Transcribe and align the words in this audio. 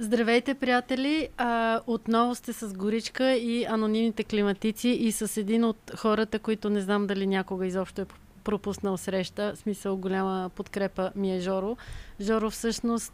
Здравейте, 0.00 0.54
приятели! 0.54 1.28
А, 1.36 1.80
отново 1.86 2.34
сте 2.34 2.52
с 2.52 2.74
Горичка 2.74 3.32
и 3.32 3.64
анонимните 3.64 4.24
климатици 4.24 4.88
и 4.88 5.12
с 5.12 5.40
един 5.40 5.64
от 5.64 5.92
хората, 5.96 6.38
които 6.38 6.70
не 6.70 6.80
знам 6.80 7.06
дали 7.06 7.26
някога 7.26 7.66
изобщо 7.66 8.00
е 8.00 8.06
пропуснал 8.44 8.96
среща. 8.96 9.52
В 9.54 9.58
смисъл 9.58 9.96
голяма 9.96 10.50
подкрепа 10.54 11.10
ми 11.16 11.36
е 11.36 11.40
Жоро. 11.40 11.76
Жоро 12.20 12.50
всъщност 12.50 13.12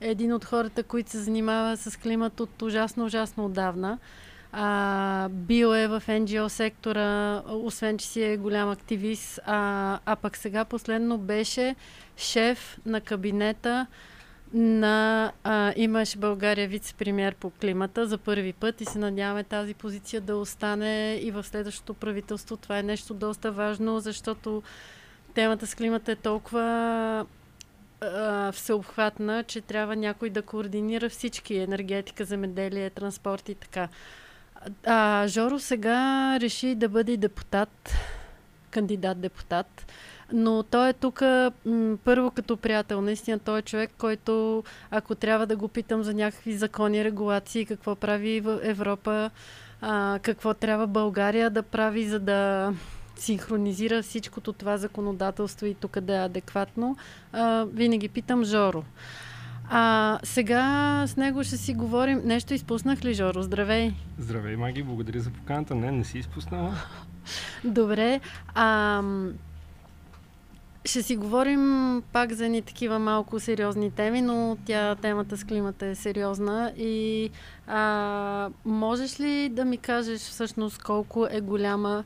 е 0.00 0.10
един 0.10 0.32
от 0.32 0.44
хората, 0.44 0.82
които 0.82 1.10
се 1.10 1.18
занимава 1.18 1.76
с 1.76 1.96
климат 1.96 2.40
от 2.40 2.62
ужасно, 2.62 3.04
ужасно 3.04 3.44
отдавна. 3.44 3.98
А, 4.52 5.28
бил 5.28 5.74
е 5.74 5.88
в 5.88 6.02
NGO 6.08 6.48
сектора, 6.48 7.42
освен 7.48 7.98
че 7.98 8.06
си 8.06 8.22
е 8.22 8.36
голям 8.36 8.70
активист, 8.70 9.40
а, 9.46 9.98
а 10.06 10.16
пък 10.16 10.36
сега 10.36 10.64
последно 10.64 11.18
беше 11.18 11.74
шеф 12.16 12.78
на 12.86 13.00
кабинета 13.00 13.86
на 14.54 15.32
а, 15.44 15.72
имаш 15.76 16.16
България 16.16 16.68
вице-премьер 16.68 17.34
по 17.34 17.50
климата 17.50 18.06
за 18.06 18.18
първи 18.18 18.52
път 18.52 18.80
и 18.80 18.84
се 18.84 18.98
надяваме 18.98 19.44
тази 19.44 19.74
позиция 19.74 20.20
да 20.20 20.36
остане 20.36 21.14
и 21.22 21.30
в 21.30 21.44
следващото 21.44 21.94
правителство. 21.94 22.56
Това 22.56 22.78
е 22.78 22.82
нещо 22.82 23.14
доста 23.14 23.52
важно, 23.52 24.00
защото 24.00 24.62
темата 25.34 25.66
с 25.66 25.74
климата 25.74 26.12
е 26.12 26.16
толкова 26.16 27.26
а, 28.00 28.52
всеобхватна, 28.52 29.44
че 29.44 29.60
трябва 29.60 29.96
някой 29.96 30.30
да 30.30 30.42
координира 30.42 31.08
всички 31.08 31.56
енергетика, 31.56 32.24
земеделие, 32.24 32.90
транспорт 32.90 33.48
и 33.48 33.54
така. 33.54 33.88
А, 34.86 35.28
Жоро 35.28 35.58
сега 35.58 36.38
реши 36.40 36.74
да 36.74 36.88
бъде 36.88 37.16
депутат, 37.16 37.92
кандидат 38.70 39.20
депутат. 39.20 39.92
Но 40.32 40.62
той 40.62 40.88
е 40.88 40.92
тук 40.92 41.22
първо 42.04 42.30
като 42.30 42.56
приятел. 42.56 43.00
Наистина 43.00 43.38
той 43.38 43.58
е 43.58 43.62
човек, 43.62 43.90
който 43.98 44.64
ако 44.90 45.14
трябва 45.14 45.46
да 45.46 45.56
го 45.56 45.68
питам 45.68 46.02
за 46.02 46.14
някакви 46.14 46.52
закони, 46.52 47.04
регулации, 47.04 47.66
какво 47.66 47.94
прави 47.94 48.40
в 48.40 48.60
Европа, 48.62 49.30
а, 49.80 50.18
какво 50.22 50.54
трябва 50.54 50.86
България 50.86 51.50
да 51.50 51.62
прави, 51.62 52.08
за 52.08 52.20
да 52.20 52.72
синхронизира 53.16 54.02
всичкото 54.02 54.52
това 54.52 54.76
законодателство 54.76 55.66
и 55.66 55.74
тук 55.74 56.00
да 56.00 56.16
е 56.16 56.24
адекватно, 56.24 56.96
а, 57.32 57.64
винаги 57.64 58.08
питам 58.08 58.44
Жоро. 58.44 58.84
А 59.70 60.18
сега 60.22 61.04
с 61.06 61.16
него 61.16 61.44
ще 61.44 61.56
си 61.56 61.74
говорим. 61.74 62.20
Нещо 62.24 62.54
изпуснах 62.54 63.04
ли, 63.04 63.14
Жоро? 63.14 63.42
Здравей! 63.42 63.92
Здравей, 64.18 64.56
Маги, 64.56 64.82
благодаря 64.82 65.20
за 65.20 65.30
поканата. 65.30 65.74
Не, 65.74 65.92
не 65.92 66.04
си 66.04 66.18
изпуснала. 66.18 66.74
Добре. 67.64 68.20
А, 68.54 69.02
ще 70.86 71.02
си 71.02 71.16
говорим 71.16 72.02
пак 72.12 72.32
за 72.32 72.48
ни 72.48 72.62
такива 72.62 72.98
малко 72.98 73.40
сериозни 73.40 73.90
теми, 73.90 74.22
но 74.22 74.56
тя 74.64 74.94
темата 74.94 75.36
с 75.36 75.44
климата 75.44 75.86
е 75.86 75.94
сериозна. 75.94 76.72
И 76.76 77.30
а, 77.66 78.50
можеш 78.64 79.20
ли 79.20 79.48
да 79.48 79.64
ми 79.64 79.78
кажеш 79.78 80.20
всъщност 80.20 80.82
колко 80.82 81.26
е 81.30 81.40
голяма 81.40 82.04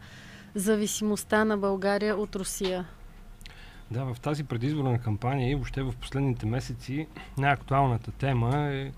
зависимостта 0.54 1.44
на 1.44 1.58
България 1.58 2.16
от 2.16 2.36
Русия? 2.36 2.86
Да, 3.90 4.04
в 4.04 4.20
тази 4.20 4.44
предизборна 4.44 4.98
кампания 4.98 5.50
и 5.50 5.54
въобще 5.54 5.82
в 5.82 5.94
последните 6.00 6.46
месеци 6.46 7.06
най-актуалната 7.38 8.10
тема 8.10 8.68
е 8.70 8.92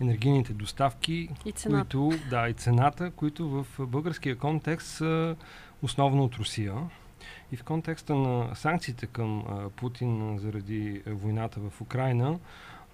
енергийните 0.00 0.52
доставки, 0.52 1.28
и 1.44 1.52
цената. 1.52 1.96
които, 1.96 2.18
да, 2.30 2.48
и 2.48 2.54
цената, 2.54 3.10
които 3.10 3.48
в 3.48 3.66
българския 3.86 4.36
контекст 4.36 4.88
са 4.88 5.36
основно 5.82 6.24
от 6.24 6.34
Русия. 6.34 6.74
И 7.52 7.56
в 7.56 7.64
контекста 7.64 8.14
на 8.14 8.54
санкциите 8.54 9.06
към 9.06 9.44
а, 9.48 9.70
Путин 9.70 10.38
заради 10.38 11.02
войната 11.06 11.60
в 11.60 11.80
Украина, 11.80 12.38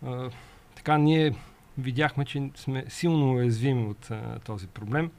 а, 0.07 0.31
така 0.75 0.99
ние 0.99 1.35
видяхме, 1.79 2.25
че 2.25 2.51
сме 2.55 2.85
силно 2.89 3.35
уязвими 3.35 3.87
от 3.87 4.11
а, 4.11 4.39
този 4.39 4.67
проблем. 4.67 5.11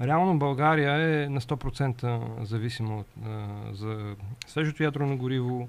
Реално 0.00 0.38
България 0.38 1.22
е 1.24 1.28
на 1.28 1.40
100% 1.40 2.42
зависима 2.44 2.98
от, 2.98 3.06
а, 3.24 3.48
за 3.72 4.16
свежото 4.46 4.82
ядрено 4.82 5.16
гориво, 5.16 5.68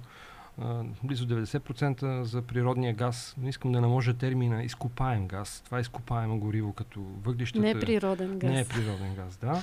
а, 0.62 0.84
близо 1.04 1.28
90% 1.28 2.22
за 2.22 2.42
природния 2.42 2.94
газ. 2.94 3.36
Не 3.38 3.50
искам 3.50 3.72
да 3.72 3.82
наложа 3.82 4.14
термина 4.14 4.64
изкопаем 4.64 5.28
газ. 5.28 5.62
Това 5.66 5.78
е 5.78 5.82
изкопаемо 5.82 6.40
гориво 6.40 6.74
като 6.74 7.02
въглищата. 7.02 7.64
Не 7.66 7.70
е 7.70 7.80
природен 7.80 8.40
газ. 8.40 8.52
Не 8.52 8.60
е 8.60 8.66
природен 8.66 9.16
газ, 9.16 9.38
да 9.38 9.62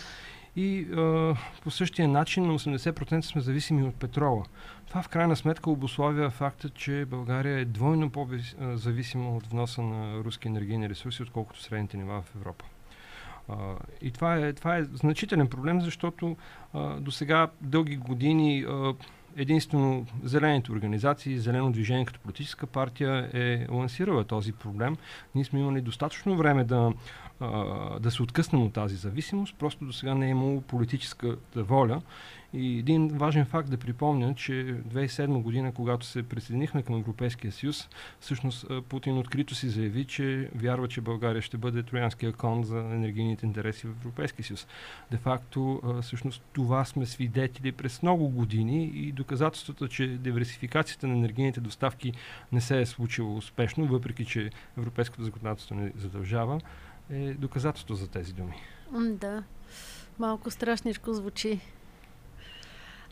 и 0.57 0.87
а, 0.93 1.37
по 1.63 1.71
същия 1.71 2.09
начин 2.09 2.47
на 2.47 2.59
80% 2.59 3.21
сме 3.21 3.41
зависими 3.41 3.83
от 3.83 3.95
петрола. 3.95 4.45
Това 4.89 5.03
в 5.03 5.09
крайна 5.09 5.37
сметка 5.37 5.71
обославя 5.71 6.31
факта, 6.31 6.71
че 6.71 7.05
България 7.05 7.59
е 7.59 7.65
двойно 7.65 8.11
по-зависима 8.11 9.37
от 9.37 9.47
вноса 9.47 9.83
на 9.83 10.25
руски 10.25 10.49
енергийни 10.49 10.89
ресурси, 10.89 11.23
отколкото 11.23 11.63
средните 11.63 11.97
нива 11.97 12.23
в 12.23 12.35
Европа. 12.37 12.65
А, 13.49 13.55
и 14.03 14.11
това 14.11 14.37
е, 14.37 14.53
това 14.53 14.77
е 14.77 14.85
значителен 14.85 15.49
проблем, 15.49 15.81
защото 15.81 16.37
до 16.99 17.11
сега 17.11 17.49
дълги 17.61 17.97
години 17.97 18.65
а, 18.69 18.95
единствено 19.37 20.07
зелените 20.23 20.73
организации, 20.73 21.39
Зелено 21.39 21.73
движение 21.73 22.05
като 22.05 22.21
политическа 22.21 22.67
партия 22.67 23.31
е 23.33 23.67
лансирала 23.71 24.25
този 24.25 24.53
проблем. 24.53 24.97
Ние 25.35 25.45
сме 25.45 25.61
имали 25.61 25.81
достатъчно 25.81 26.37
време 26.37 26.65
да 26.65 26.93
да 28.01 28.11
се 28.11 28.23
откъснем 28.23 28.63
от 28.63 28.73
тази 28.73 28.97
зависимост. 28.97 29.57
Просто 29.59 29.85
до 29.85 29.93
сега 29.93 30.15
не 30.15 30.27
е 30.27 30.31
имало 30.31 30.61
политическа 30.61 31.37
воля. 31.57 32.03
И 32.53 32.79
един 32.79 33.09
важен 33.09 33.45
факт 33.45 33.71
да 33.71 33.77
припомня, 33.77 34.35
че 34.35 34.53
2007 34.53 35.43
година, 35.43 35.73
когато 35.73 36.07
се 36.07 36.23
присъединихме 36.23 36.83
към 36.83 36.97
Европейския 36.97 37.53
съюз, 37.53 37.89
всъщност 38.21 38.67
Путин 38.89 39.19
открито 39.19 39.55
си 39.55 39.69
заяви, 39.69 40.05
че 40.05 40.51
вярва, 40.55 40.89
че 40.89 41.01
България 41.01 41.43
ще 41.43 41.57
бъде 41.57 41.83
троянския 41.83 42.33
кон 42.33 42.65
за 42.65 42.79
енергийните 42.79 43.47
интереси 43.47 43.87
в 43.87 43.91
Европейския 43.91 44.45
съюз. 44.45 44.67
Де 45.11 45.17
факто, 45.17 45.83
всъщност 46.03 46.43
това 46.53 46.85
сме 46.85 47.07
свидетели 47.07 47.73
през 47.73 48.03
много 48.03 48.29
години 48.29 48.85
и 48.85 49.13
доказателството, 49.13 49.89
че 49.89 50.07
диверсификацията 50.07 51.07
на 51.07 51.15
енергийните 51.15 51.61
доставки 51.61 52.13
не 52.53 52.61
се 52.61 52.81
е 52.81 52.87
случила 52.87 53.35
успешно, 53.35 53.87
въпреки 53.87 54.25
че 54.25 54.51
европейското 54.79 55.25
законодателство 55.25 55.75
не 55.75 55.93
задължава, 55.97 56.61
е 57.11 57.35
доказателство 57.35 57.95
за 57.95 58.09
тези 58.09 58.33
думи. 58.33 58.55
Да, 59.01 59.43
малко 60.19 60.51
страшничко 60.51 61.13
звучи. 61.13 61.61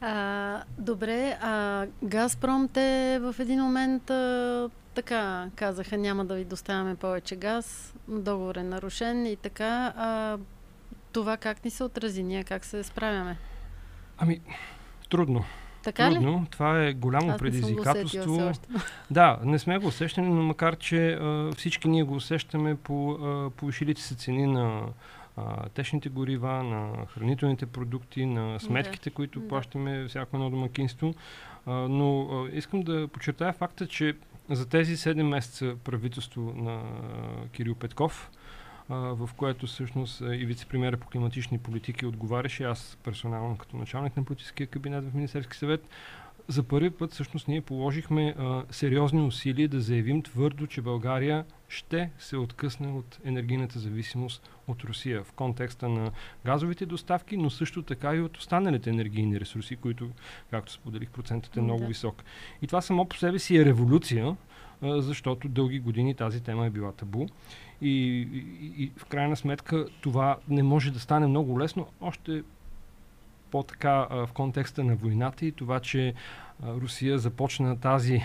А, 0.00 0.62
добре, 0.78 1.38
а 1.40 1.86
Газпром 2.02 2.68
те 2.68 3.18
в 3.22 3.34
един 3.38 3.60
момент 3.62 4.10
а, 4.10 4.70
така 4.94 5.46
казаха, 5.56 5.98
няма 5.98 6.24
да 6.24 6.34
ви 6.34 6.44
доставяме 6.44 6.96
повече 6.96 7.36
газ, 7.36 7.94
договор 8.08 8.56
е 8.56 8.62
нарушен 8.62 9.26
и 9.26 9.36
така. 9.36 9.92
А, 9.96 10.38
това 11.12 11.36
как 11.36 11.64
ни 11.64 11.70
се 11.70 11.84
отрази? 11.84 12.22
Ние 12.22 12.44
как 12.44 12.64
се 12.64 12.82
справяме? 12.82 13.36
Ами, 14.18 14.40
трудно. 15.10 15.44
Така 15.82 16.10
Трудно. 16.10 16.40
ли? 16.42 16.50
Това 16.50 16.82
е 16.82 16.92
голямо 16.92 17.30
Аз 17.30 17.38
предизвикателство. 17.38 18.52
Да, 19.10 19.38
не 19.44 19.58
сме 19.58 19.78
го 19.78 19.86
усещали, 19.86 20.26
но 20.26 20.42
макар, 20.42 20.76
че 20.76 21.12
а, 21.12 21.52
всички 21.56 21.88
ние 21.88 22.02
го 22.02 22.14
усещаме 22.14 22.76
по 22.76 23.18
повишилите 23.56 24.02
се 24.02 24.14
цени 24.14 24.46
на 24.46 24.82
а, 25.38 25.68
течните 25.68 26.08
горива, 26.08 26.62
на 26.62 27.06
хранителните 27.06 27.66
продукти, 27.66 28.26
на 28.26 28.60
сметките, 28.60 29.10
да. 29.10 29.14
които 29.14 29.40
да. 29.40 29.48
плащаме 29.48 30.08
всяко 30.08 30.36
едно 30.36 30.50
домакинство. 30.50 31.14
А, 31.66 31.72
но 31.72 32.20
а, 32.22 32.48
искам 32.56 32.82
да 32.82 33.08
подчертая 33.08 33.52
факта, 33.52 33.86
че 33.86 34.16
за 34.50 34.68
тези 34.68 34.96
7 34.96 35.22
месеца 35.22 35.76
правителство 35.84 36.52
на 36.56 36.72
а, 36.72 37.48
Кирил 37.48 37.74
Петков 37.74 38.30
в 38.90 39.30
което 39.36 39.66
всъщност 39.66 40.20
и 40.20 40.46
вице-премьера 40.46 40.96
по 40.96 41.06
климатични 41.06 41.58
политики 41.58 42.06
отговаряше, 42.06 42.64
аз 42.64 42.98
персонално 43.04 43.56
като 43.56 43.76
началник 43.76 44.16
на 44.16 44.24
политическия 44.24 44.66
кабинет 44.66 45.04
в 45.04 45.14
Министерски 45.14 45.56
съвет, 45.56 45.88
за 46.48 46.62
първи 46.62 46.90
път 46.90 47.12
всъщност 47.12 47.48
ние 47.48 47.60
положихме 47.60 48.34
а, 48.38 48.64
сериозни 48.70 49.22
усилия 49.22 49.68
да 49.68 49.80
заявим 49.80 50.22
твърдо, 50.22 50.66
че 50.66 50.82
България 50.82 51.44
ще 51.68 52.10
се 52.18 52.36
откъсне 52.36 52.88
от 52.88 53.18
енергийната 53.24 53.78
зависимост 53.78 54.50
от 54.68 54.84
Русия 54.84 55.24
в 55.24 55.32
контекста 55.32 55.88
на 55.88 56.10
газовите 56.44 56.86
доставки, 56.86 57.36
но 57.36 57.50
също 57.50 57.82
така 57.82 58.14
и 58.14 58.20
от 58.20 58.36
останалите 58.36 58.90
енергийни 58.90 59.40
ресурси, 59.40 59.76
които, 59.76 60.10
както 60.50 60.72
споделих, 60.72 61.10
процентът 61.10 61.56
е 61.56 61.60
много 61.60 61.80
да. 61.80 61.86
висок. 61.86 62.24
И 62.62 62.66
това 62.66 62.80
само 62.80 63.08
по 63.08 63.16
себе 63.16 63.38
си 63.38 63.56
е 63.56 63.64
революция, 63.64 64.36
а, 64.82 65.02
защото 65.02 65.48
дълги 65.48 65.78
години 65.78 66.14
тази 66.14 66.42
тема 66.42 66.66
е 66.66 66.70
била 66.70 66.92
табу. 66.92 67.26
И, 67.80 67.90
и, 68.32 68.84
и 68.84 68.92
в 68.96 69.04
крайна 69.04 69.36
сметка 69.36 69.86
това 70.00 70.38
не 70.48 70.62
може 70.62 70.90
да 70.90 71.00
стане 71.00 71.26
много 71.26 71.60
лесно, 71.60 71.86
още 72.00 72.42
по-така 73.50 74.06
в 74.10 74.28
контекста 74.34 74.84
на 74.84 74.96
войната 74.96 75.46
и 75.46 75.52
това, 75.52 75.80
че 75.80 76.14
Русия 76.62 77.18
започна 77.18 77.80
тази 77.80 78.22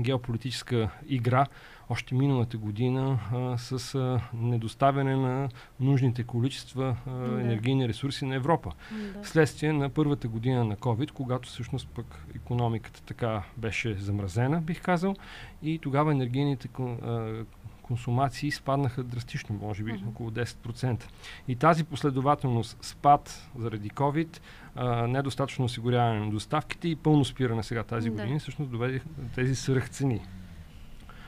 геополитическа 0.00 0.90
игра 1.06 1.46
още 1.88 2.14
миналата 2.14 2.58
година 2.58 3.18
а, 3.32 3.58
с 3.58 3.94
а, 3.94 4.20
недоставяне 4.34 5.16
на 5.16 5.48
нужните 5.80 6.24
количества 6.24 6.96
а, 7.06 7.10
да. 7.10 7.40
енергийни 7.40 7.88
ресурси 7.88 8.24
на 8.24 8.34
Европа. 8.34 8.72
Да. 8.92 9.24
Следствие 9.24 9.72
на 9.72 9.88
първата 9.88 10.28
година 10.28 10.64
на 10.64 10.76
COVID, 10.76 11.10
когато 11.10 11.48
всъщност 11.48 11.88
пък 11.88 12.26
економиката 12.36 13.02
така 13.02 13.42
беше 13.56 13.94
замразена, 13.94 14.60
бих 14.60 14.82
казал, 14.82 15.16
и 15.62 15.78
тогава 15.78 16.12
енергийните 16.12 16.68
а, 16.78 17.44
консумации 17.86 18.50
спаднаха 18.50 19.02
драстично, 19.02 19.58
може 19.62 19.82
би 19.82 19.92
mm-hmm. 19.92 20.08
около 20.08 20.30
10%. 20.30 21.04
И 21.48 21.56
тази 21.56 21.84
последователност 21.84 22.78
спад 22.82 23.48
заради 23.58 23.90
COVID, 23.90 24.40
а, 24.74 25.06
недостатъчно 25.06 25.64
осигуряване 25.64 26.20
на 26.20 26.30
доставките 26.30 26.88
и 26.88 26.96
пълно 26.96 27.24
спиране 27.24 27.62
сега 27.62 27.82
тази 27.82 28.10
да. 28.10 28.16
година, 28.16 28.38
всъщност 28.38 28.70
доведе 28.70 29.00
тези 29.34 29.54
свръхцени. 29.54 30.20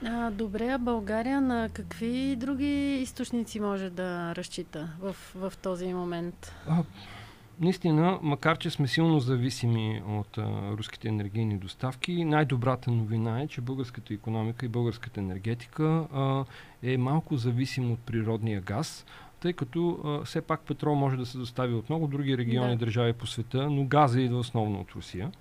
А, 0.05 0.31
добре, 0.31 0.69
а 0.69 0.79
България 0.79 1.41
на 1.41 1.69
какви 1.73 2.37
други 2.37 2.99
източници 3.03 3.61
може 3.61 3.91
да 3.91 4.35
разчита 4.37 4.89
в, 5.01 5.17
в 5.35 5.53
този 5.63 5.93
момент? 5.93 6.55
А, 6.69 6.83
наистина, 7.61 8.19
макар 8.23 8.59
че 8.59 8.71
сме 8.71 8.89
силно 8.89 9.21
зависими 9.21 10.03
от 10.09 10.39
а, 10.39 10.71
руските 10.77 11.09
енергийни 11.09 11.59
доставки, 11.59 12.25
най-добрата 12.25 12.91
новина 12.91 13.41
е, 13.41 13.49
че 13.49 13.61
българската 13.61 14.15
економика 14.15 14.67
и 14.67 14.69
българската 14.69 15.21
енергетика 15.21 16.07
а, 16.15 16.45
е 16.83 16.97
малко 16.97 17.37
зависима 17.37 17.93
от 17.93 17.99
природния 17.99 18.61
газ, 18.61 19.07
тъй 19.41 19.53
като 19.53 20.01
а, 20.05 20.25
все 20.25 20.41
пак 20.41 20.61
петрол 20.61 20.95
може 20.95 21.17
да 21.17 21.27
се 21.27 21.39
достави 21.39 21.75
от 21.75 21.89
много 21.89 22.07
други 22.07 22.39
региони 22.39 22.73
и 22.73 22.77
да. 22.77 22.85
държави 22.85 23.13
по 23.13 23.27
света, 23.27 23.71
но 23.71 23.85
газа 23.85 24.21
идва 24.21 24.39
основно 24.39 24.81
от 24.81 24.93
Русия. 24.93 25.33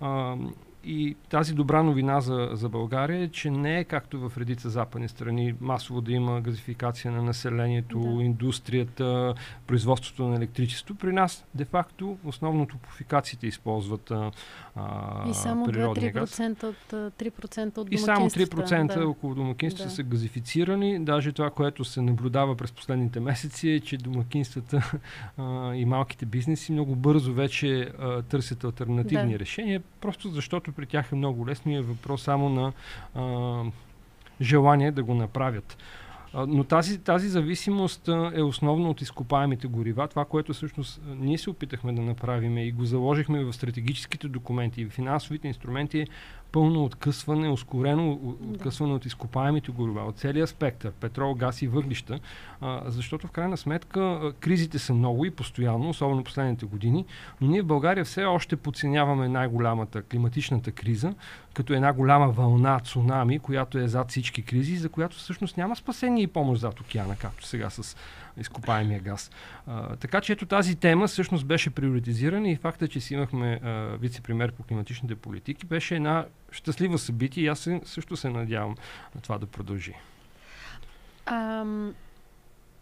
А, 0.00 0.36
и 0.86 1.16
тази 1.28 1.54
добра 1.54 1.82
новина 1.82 2.20
за, 2.20 2.48
за 2.52 2.68
България 2.68 3.22
е, 3.22 3.28
че 3.28 3.50
не 3.50 3.78
е 3.78 3.84
както 3.84 4.28
в 4.28 4.38
редица 4.38 4.70
западни 4.70 5.08
страни 5.08 5.54
масово 5.60 6.00
да 6.00 6.12
има 6.12 6.40
газификация 6.40 7.12
на 7.12 7.22
населението, 7.22 8.00
да. 8.00 8.22
индустрията, 8.22 9.34
производството 9.66 10.28
на 10.28 10.36
електричество. 10.36 10.94
При 10.94 11.12
нас, 11.12 11.44
де-факто, 11.54 12.18
основно 12.24 12.66
топофикациите 12.66 13.46
използват 13.46 14.10
а, 14.10 14.30
и 15.30 15.34
само 15.34 15.66
2-3% 15.66 16.64
от, 16.64 16.76
3% 16.92 17.78
от 17.78 17.88
И 17.90 17.98
само 17.98 18.30
3% 18.30 18.98
да. 18.98 19.08
около 19.08 19.34
домакинства 19.34 19.84
да. 19.84 19.90
са 19.90 20.02
газифицирани. 20.02 21.04
Даже 21.04 21.32
това, 21.32 21.50
което 21.50 21.84
се 21.84 22.00
наблюдава 22.00 22.56
през 22.56 22.72
последните 22.72 23.20
месеци 23.20 23.68
е, 23.68 23.80
че 23.80 23.96
домакинствата 23.96 24.92
а, 25.38 25.74
и 25.74 25.84
малките 25.84 26.26
бизнеси 26.26 26.72
много 26.72 26.96
бързо 26.96 27.32
вече 27.32 27.92
а, 27.98 28.22
търсят 28.22 28.64
альтернативни 28.64 29.32
да. 29.32 29.38
решения, 29.38 29.82
просто 30.00 30.28
защото 30.28 30.72
при 30.72 30.86
тях 30.86 31.12
е 31.12 31.16
много 31.16 31.46
лесно 31.46 31.72
и 31.72 31.74
е 31.74 31.82
въпрос 31.82 32.22
само 32.22 32.48
на 32.48 32.72
а, 33.14 33.62
желание 34.40 34.92
да 34.92 35.02
го 35.02 35.14
направят. 35.14 35.76
Но 36.48 36.64
тази, 36.64 36.98
тази 36.98 37.28
зависимост 37.28 38.08
е 38.34 38.42
основно 38.42 38.90
от 38.90 39.00
изкопаемите 39.00 39.66
горива. 39.66 40.08
Това, 40.08 40.24
което 40.24 40.52
всъщност 40.52 41.00
ние 41.06 41.38
се 41.38 41.50
опитахме 41.50 41.92
да 41.92 42.02
направим 42.02 42.58
и 42.58 42.72
го 42.72 42.84
заложихме 42.84 43.44
в 43.44 43.52
стратегическите 43.52 44.28
документи 44.28 44.80
и 44.80 44.84
в 44.84 44.90
финансовите 44.90 45.48
инструменти 45.48 46.06
пълно 46.54 46.84
откъсване, 46.84 47.48
ускорено 47.48 48.18
откъсване 48.52 48.90
да. 48.90 48.96
от 48.96 49.04
изкопаемите 49.04 49.72
горива, 49.72 50.00
от 50.00 50.18
целия 50.18 50.46
спектър, 50.46 50.92
петрол, 50.92 51.34
газ 51.34 51.62
и 51.62 51.68
въглища, 51.68 52.20
а, 52.60 52.82
защото 52.86 53.26
в 53.26 53.30
крайна 53.30 53.56
сметка 53.56 54.00
а, 54.00 54.32
кризите 54.32 54.78
са 54.78 54.94
много 54.94 55.24
и 55.24 55.30
постоянно, 55.30 55.88
особено 55.88 56.24
последните 56.24 56.66
години, 56.66 57.04
но 57.40 57.48
ние 57.48 57.62
в 57.62 57.66
България 57.66 58.04
все 58.04 58.24
още 58.24 58.56
подценяваме 58.56 59.28
най-голямата 59.28 60.02
климатичната 60.02 60.72
криза, 60.72 61.14
като 61.54 61.72
една 61.72 61.92
голяма 61.92 62.28
вълна, 62.28 62.80
цунами, 62.80 63.38
която 63.38 63.78
е 63.78 63.88
зад 63.88 64.10
всички 64.10 64.42
кризи, 64.42 64.76
за 64.76 64.88
която 64.88 65.16
всъщност 65.16 65.56
няма 65.56 65.76
спасение 65.76 66.22
и 66.22 66.26
помощ 66.26 66.60
зад 66.60 66.80
океана, 66.80 67.16
както 67.16 67.46
сега 67.46 67.70
с 67.70 67.96
изкопаемия 68.36 69.00
газ. 69.00 69.30
А, 69.66 69.96
така 69.96 70.20
че 70.20 70.32
ето 70.32 70.46
тази 70.46 70.76
тема 70.76 71.06
всъщност 71.06 71.46
беше 71.46 71.70
приоритизирана 71.70 72.48
и 72.48 72.56
факта, 72.56 72.88
че 72.88 73.00
си 73.00 73.14
имахме 73.14 73.60
вице-премьер 74.00 74.52
по 74.52 74.62
климатичните 74.62 75.14
политики, 75.14 75.66
беше 75.66 75.96
една 75.96 76.26
щастлива 76.50 76.98
събитие 76.98 77.44
и 77.44 77.48
аз 77.48 77.68
също 77.84 78.16
се 78.16 78.30
надявам 78.30 78.74
на 79.14 79.20
това 79.20 79.38
да 79.38 79.46
продължи. 79.46 79.94
Ам, 81.26 81.94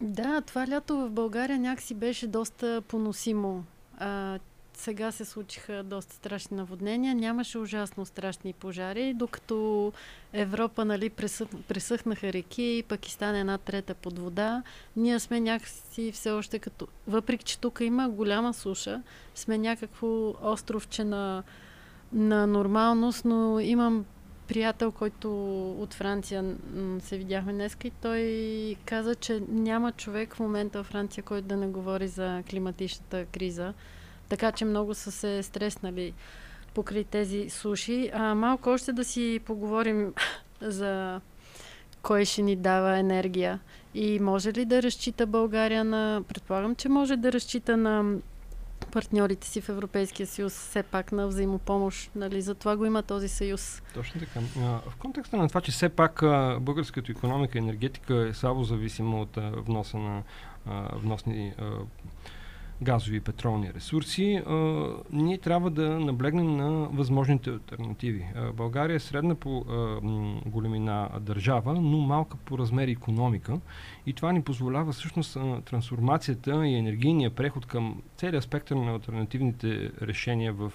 да, 0.01 0.41
това 0.41 0.67
лято 0.67 0.97
в 0.97 1.09
България 1.09 1.59
някакси 1.59 1.93
беше 1.93 2.27
доста 2.27 2.81
поносимо. 2.87 3.63
А, 3.97 4.39
сега 4.77 5.11
се 5.11 5.25
случиха 5.25 5.83
доста 5.83 6.15
страшни 6.15 6.57
наводнения, 6.57 7.15
нямаше 7.15 7.57
ужасно 7.57 8.05
страшни 8.05 8.53
пожари, 8.53 9.13
докато 9.13 9.93
Европа 10.33 10.85
нали, 10.85 11.09
пресъх, 11.09 11.47
пресъхнаха 11.67 12.33
реки, 12.33 12.83
Пакистан 12.87 13.35
е 13.35 13.39
една 13.39 13.57
трета 13.57 13.93
под 13.93 14.19
вода. 14.19 14.63
Ние 14.95 15.19
сме 15.19 15.39
някакси 15.39 16.11
все 16.11 16.31
още 16.31 16.59
като... 16.59 16.87
Въпреки, 17.07 17.45
че 17.45 17.59
тук 17.59 17.79
има 17.81 18.09
голяма 18.09 18.53
суша, 18.53 19.01
сме 19.35 19.57
някакво 19.57 20.33
островче 20.41 21.03
на, 21.03 21.43
на 22.13 22.47
нормалност, 22.47 23.25
но 23.25 23.59
имам 23.59 24.05
приятел, 24.47 24.91
който 24.91 25.29
от 25.71 25.93
Франция 25.93 26.55
се 26.99 27.17
видяхме 27.17 27.53
днес 27.53 27.77
и 27.83 27.91
той 28.01 28.75
каза, 28.85 29.15
че 29.15 29.41
няма 29.49 29.91
човек 29.91 30.35
в 30.35 30.39
момента 30.39 30.83
в 30.83 30.87
Франция, 30.87 31.23
който 31.23 31.47
да 31.47 31.57
не 31.57 31.67
говори 31.67 32.07
за 32.07 32.43
климатичната 32.49 33.25
криза. 33.25 33.73
Така 34.29 34.51
че 34.51 34.65
много 34.65 34.93
са 34.93 35.11
се 35.11 35.43
стреснали 35.43 36.13
покрай 36.73 37.03
тези 37.03 37.49
суши. 37.49 38.11
А, 38.13 38.35
малко 38.35 38.69
още 38.69 38.93
да 38.93 39.03
си 39.03 39.39
поговорим 39.45 40.13
за 40.61 41.21
кой 42.01 42.25
ще 42.25 42.41
ни 42.41 42.55
дава 42.55 42.97
енергия. 42.97 43.59
И 43.93 44.19
може 44.19 44.53
ли 44.53 44.65
да 44.65 44.83
разчита 44.83 45.27
България 45.27 45.83
на... 45.83 46.23
Предполагам, 46.27 46.75
че 46.75 46.89
може 46.89 47.17
да 47.17 47.31
разчита 47.31 47.77
на 47.77 48.15
партньорите 48.91 49.47
си 49.47 49.61
в 49.61 49.69
Европейския 49.69 50.27
съюз, 50.27 50.53
все 50.53 50.83
пак 50.83 51.11
на 51.11 51.27
взаимопомощ. 51.27 52.11
Нали? 52.15 52.41
Затова 52.41 52.77
го 52.77 52.85
има 52.85 53.03
този 53.03 53.27
съюз. 53.27 53.81
Точно 53.93 54.19
така. 54.19 54.39
В 54.89 54.95
контекста 54.99 55.37
на 55.37 55.47
това, 55.47 55.61
че 55.61 55.71
все 55.71 55.89
пак 55.89 56.21
българската 56.59 57.11
економика 57.11 57.57
и 57.57 57.61
енергетика 57.61 58.27
е 58.27 58.33
слабо 58.33 58.63
зависима 58.63 59.21
от 59.21 59.37
вноса 59.37 59.97
на 59.97 60.23
вносни 60.93 61.53
газови 62.83 63.17
и 63.17 63.19
петролни 63.19 63.73
ресурси, 63.73 64.41
а, 64.47 64.87
ние 65.11 65.37
трябва 65.37 65.69
да 65.69 65.99
наблегнем 65.99 66.57
на 66.57 66.69
възможните 66.71 67.49
альтернативи. 67.49 68.25
А, 68.35 68.51
България 68.51 68.95
е 68.95 68.99
средна 68.99 69.35
по 69.35 69.57
а, 69.57 69.99
големина 70.45 71.09
държава, 71.19 71.73
но 71.73 71.97
малка 71.97 72.37
по 72.37 72.57
размер 72.57 72.87
економика 72.87 73.59
и 74.05 74.13
това 74.13 74.31
ни 74.31 74.41
позволява 74.41 74.91
всъщност 74.91 75.37
трансформацията 75.65 76.67
и 76.67 76.75
енергийния 76.75 77.29
преход 77.29 77.65
към 77.65 78.01
целият 78.17 78.43
спектър 78.43 78.75
на 78.75 78.91
альтернативните 78.91 79.91
решения 80.01 80.53
в 80.53 80.71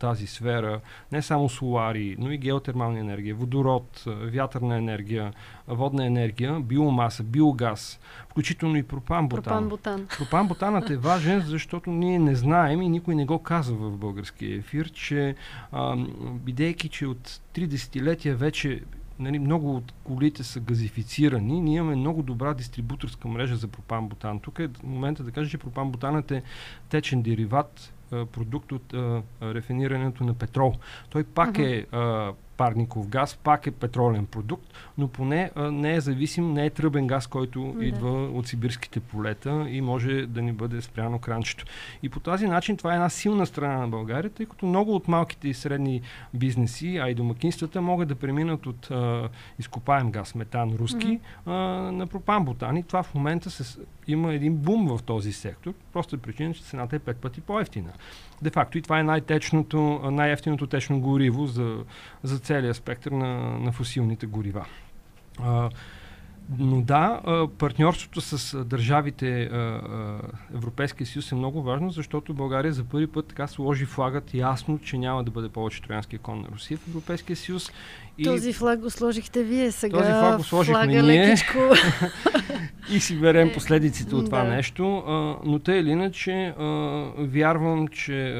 тази 0.00 0.26
сфера, 0.26 0.80
не 1.12 1.22
само 1.22 1.48
солари, 1.48 2.16
но 2.18 2.30
и 2.30 2.38
геотермална 2.38 2.98
енергия, 2.98 3.34
водород, 3.34 4.04
вятърна 4.06 4.76
енергия, 4.76 5.32
водна 5.68 6.06
енергия, 6.06 6.60
биомаса, 6.60 7.22
биогаз, 7.22 8.00
включително 8.28 8.76
и 8.76 8.82
пропан-бутан. 8.82 9.68
Пропан-бутан. 9.68 10.06
Пропан-бутанът 10.06 10.90
е 10.90 10.96
важен, 10.96 11.40
защото 11.40 11.90
ние 11.90 12.18
не 12.18 12.34
знаем 12.34 12.82
и 12.82 12.88
никой 12.88 13.14
не 13.14 13.24
го 13.24 13.38
казва 13.38 13.90
в 13.90 13.96
българския 13.96 14.56
ефир, 14.56 14.90
че 14.92 15.34
а, 15.72 15.96
бидейки, 16.34 16.88
че 16.88 17.06
от 17.06 17.40
30 17.54 17.66
десетилетия 17.66 18.36
вече 18.36 18.80
нали, 19.18 19.38
много 19.38 19.76
от 19.76 19.92
колите 20.04 20.44
са 20.44 20.60
газифицирани, 20.60 21.60
ние 21.60 21.76
имаме 21.76 21.96
много 21.96 22.22
добра 22.22 22.54
дистрибуторска 22.54 23.28
мрежа 23.28 23.56
за 23.56 23.68
пропан-бутан. 23.68 24.40
Тук 24.40 24.58
е 24.58 24.68
момента 24.82 25.24
да 25.24 25.30
кажа, 25.30 25.50
че 25.50 25.58
пропан-бутанът 25.58 26.30
е 26.30 26.42
течен 26.88 27.22
дериват 27.22 27.92
продукт 28.32 28.72
от 28.72 28.94
а, 28.94 29.22
рефинирането 29.42 30.24
на 30.24 30.34
петрол. 30.34 30.74
Той 31.10 31.24
пак 31.24 31.50
uh-huh. 31.50 31.92
е 31.92 31.96
а, 31.96 32.32
парников 32.60 33.08
газ, 33.08 33.38
пак 33.44 33.66
е 33.66 33.70
петролен 33.70 34.26
продукт, 34.26 34.66
но 34.98 35.08
поне 35.08 35.50
а, 35.54 35.70
не 35.70 35.94
е 35.94 36.00
зависим, 36.00 36.52
не 36.52 36.66
е 36.66 36.70
тръбен 36.70 37.06
газ, 37.06 37.26
който 37.26 37.74
да. 37.78 37.84
идва 37.84 38.24
от 38.26 38.46
сибирските 38.46 39.00
полета 39.00 39.66
и 39.68 39.80
може 39.80 40.26
да 40.26 40.42
ни 40.42 40.52
бъде 40.52 40.82
спряно 40.82 41.18
кранчето. 41.18 41.64
И 42.02 42.08
по 42.08 42.20
този 42.20 42.46
начин 42.46 42.76
това 42.76 42.92
е 42.92 42.94
една 42.94 43.08
силна 43.08 43.46
страна 43.46 43.78
на 43.78 43.88
България, 43.88 44.30
тъй 44.30 44.46
като 44.46 44.66
много 44.66 44.94
от 44.94 45.08
малките 45.08 45.48
и 45.48 45.54
средни 45.54 46.00
бизнеси, 46.34 46.96
а 46.96 47.08
и 47.08 47.14
домакинствата 47.14 47.82
могат 47.82 48.08
да 48.08 48.14
преминат 48.14 48.66
от 48.66 48.90
а, 48.90 49.28
изкопаем 49.58 50.10
газ, 50.10 50.34
метан, 50.34 50.74
руски, 50.78 51.18
mm-hmm. 51.18 51.50
а, 51.50 51.52
на 51.92 52.06
пропан 52.06 52.44
бутан. 52.44 52.76
И 52.76 52.82
това 52.82 53.02
в 53.02 53.14
момента 53.14 53.50
се, 53.50 53.78
има 54.06 54.34
един 54.34 54.56
бум 54.56 54.96
в 54.96 55.02
този 55.02 55.32
сектор. 55.32 55.72
Просто 55.92 56.16
е 56.16 56.18
причина, 56.18 56.54
че 56.54 56.62
цената 56.62 56.96
е 56.96 56.98
пет 56.98 57.16
пъти 57.16 57.40
по-ефтина. 57.40 57.92
Де 58.42 58.50
факто 58.50 58.78
и 58.78 58.82
това 58.82 59.00
е 59.00 59.02
най-течното, 59.02 60.00
най-ефтиното 60.12 60.66
течно 60.66 61.00
гориво 61.00 61.46
за, 61.46 61.84
за 62.22 62.40
целия 62.50 62.74
спектър 62.74 63.12
на, 63.12 63.58
на 63.58 63.72
фусилните 63.72 64.26
горива. 64.26 64.66
А, 65.42 65.70
но 66.58 66.82
да, 66.82 67.20
партньорството 67.58 68.20
с 68.20 68.64
държавите 68.64 69.50
Европейския 70.54 71.06
съюз 71.06 71.32
е 71.32 71.34
много 71.34 71.62
важно, 71.62 71.90
защото 71.90 72.34
България 72.34 72.72
за 72.72 72.84
първи 72.84 73.06
път 73.06 73.26
така 73.26 73.46
сложи 73.46 73.84
флагът 73.84 74.34
ясно, 74.34 74.78
че 74.78 74.98
няма 74.98 75.24
да 75.24 75.30
бъде 75.30 75.48
повече 75.48 75.82
троянския 75.82 76.18
кон 76.18 76.40
на 76.40 76.48
Русия 76.54 76.78
в 76.78 76.88
Европейския 76.88 77.36
съюз. 77.36 77.72
И... 78.18 78.24
Този 78.24 78.52
флаг 78.52 78.80
го 78.80 78.90
сложихте 78.90 79.42
вие 79.42 79.72
сега. 79.72 79.98
Този 79.98 80.10
флаг 80.10 80.36
го 80.36 80.44
сложихме 80.44 80.86
ние. 80.86 81.02
Лекичко. 81.02 81.58
и 82.92 83.00
си 83.00 83.20
берем 83.20 83.52
последиците 83.54 84.14
от 84.14 84.24
това 84.24 84.42
да. 84.42 84.50
нещо. 84.50 85.02
но 85.44 85.58
те 85.58 85.72
или 85.72 85.90
иначе 85.90 86.54
вярвам, 87.18 87.88
че 87.88 88.34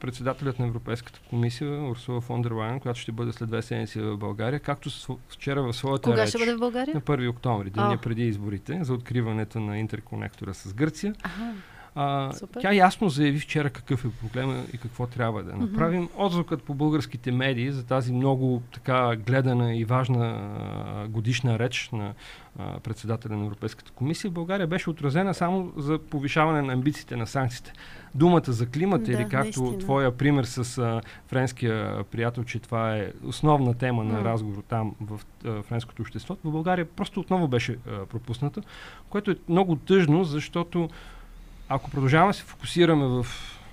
председателят 0.00 0.58
на 0.58 0.66
Европейската 0.66 1.20
комисия 1.30 1.82
Урсула 1.82 2.20
фон 2.20 2.42
дер 2.42 2.50
Лайен, 2.50 2.80
която 2.80 3.00
ще 3.00 3.12
бъде 3.12 3.32
след 3.32 3.48
две 3.48 3.62
седмици 3.62 4.00
в 4.00 4.16
България, 4.16 4.60
както 4.60 4.90
вчера 5.28 5.62
в 5.62 5.72
своята 5.72 6.10
Кога 6.10 6.22
реч, 6.22 6.28
ще 6.28 6.38
бъде 6.38 6.54
в 6.54 6.58
България? 6.58 6.94
На 6.94 7.00
1 7.00 7.30
октомври, 7.30 7.70
деня 7.70 7.98
преди 8.02 8.26
изборите, 8.26 8.78
за 8.82 8.94
откриването 8.94 9.60
на 9.60 9.78
интерконектора 9.78 10.54
с 10.54 10.74
Гърция. 10.74 11.14
Ага. 11.22 11.54
А, 11.94 12.32
тя 12.60 12.72
ясно 12.72 13.08
заяви 13.08 13.38
вчера 13.38 13.70
какъв 13.70 14.04
е 14.04 14.08
проблема 14.10 14.62
и 14.72 14.78
какво 14.78 15.06
трябва 15.06 15.42
да 15.42 15.56
направим. 15.56 16.08
Mm-hmm. 16.08 16.26
Отзвукът 16.26 16.62
по 16.62 16.74
българските 16.74 17.32
медии 17.32 17.72
за 17.72 17.86
тази 17.86 18.12
много 18.12 18.62
така 18.74 19.16
гледана 19.16 19.76
и 19.76 19.84
важна 19.84 20.26
а, 20.26 21.08
годишна 21.08 21.58
реч 21.58 21.90
на 21.92 22.14
а, 22.58 22.80
председателя 22.80 23.36
на 23.36 23.44
Европейската 23.44 23.92
комисия 23.92 24.30
в 24.30 24.34
България 24.34 24.66
беше 24.66 24.90
отразена 24.90 25.34
само 25.34 25.72
за 25.76 25.98
повишаване 25.98 26.62
на 26.62 26.72
амбициите 26.72 27.16
на 27.16 27.26
санкциите. 27.26 27.72
Думата 28.14 28.42
за 28.46 28.66
климата 28.66 29.04
да, 29.04 29.12
или 29.12 29.28
както 29.28 29.60
наистина. 29.60 29.78
твоя 29.78 30.16
пример 30.16 30.44
с 30.44 30.78
а, 30.78 31.00
френския 31.26 32.04
приятел, 32.04 32.44
че 32.44 32.58
това 32.58 32.96
е 32.96 33.12
основна 33.24 33.74
тема 33.74 34.04
на 34.04 34.20
mm. 34.20 34.24
разговор 34.24 34.62
там 34.68 34.94
в 35.00 35.20
а, 35.44 35.62
френското 35.62 36.02
общество, 36.02 36.36
в 36.44 36.50
България 36.50 36.84
просто 36.84 37.20
отново 37.20 37.48
беше 37.48 37.72
а, 37.72 38.06
пропусната, 38.06 38.62
което 39.08 39.30
е 39.30 39.36
много 39.48 39.76
тъжно, 39.76 40.24
защото 40.24 40.88
ако 41.68 41.90
продължаваме 41.90 42.32
да 42.32 42.38
се 42.38 42.44
фокусираме 42.44 43.06
в 43.06 43.26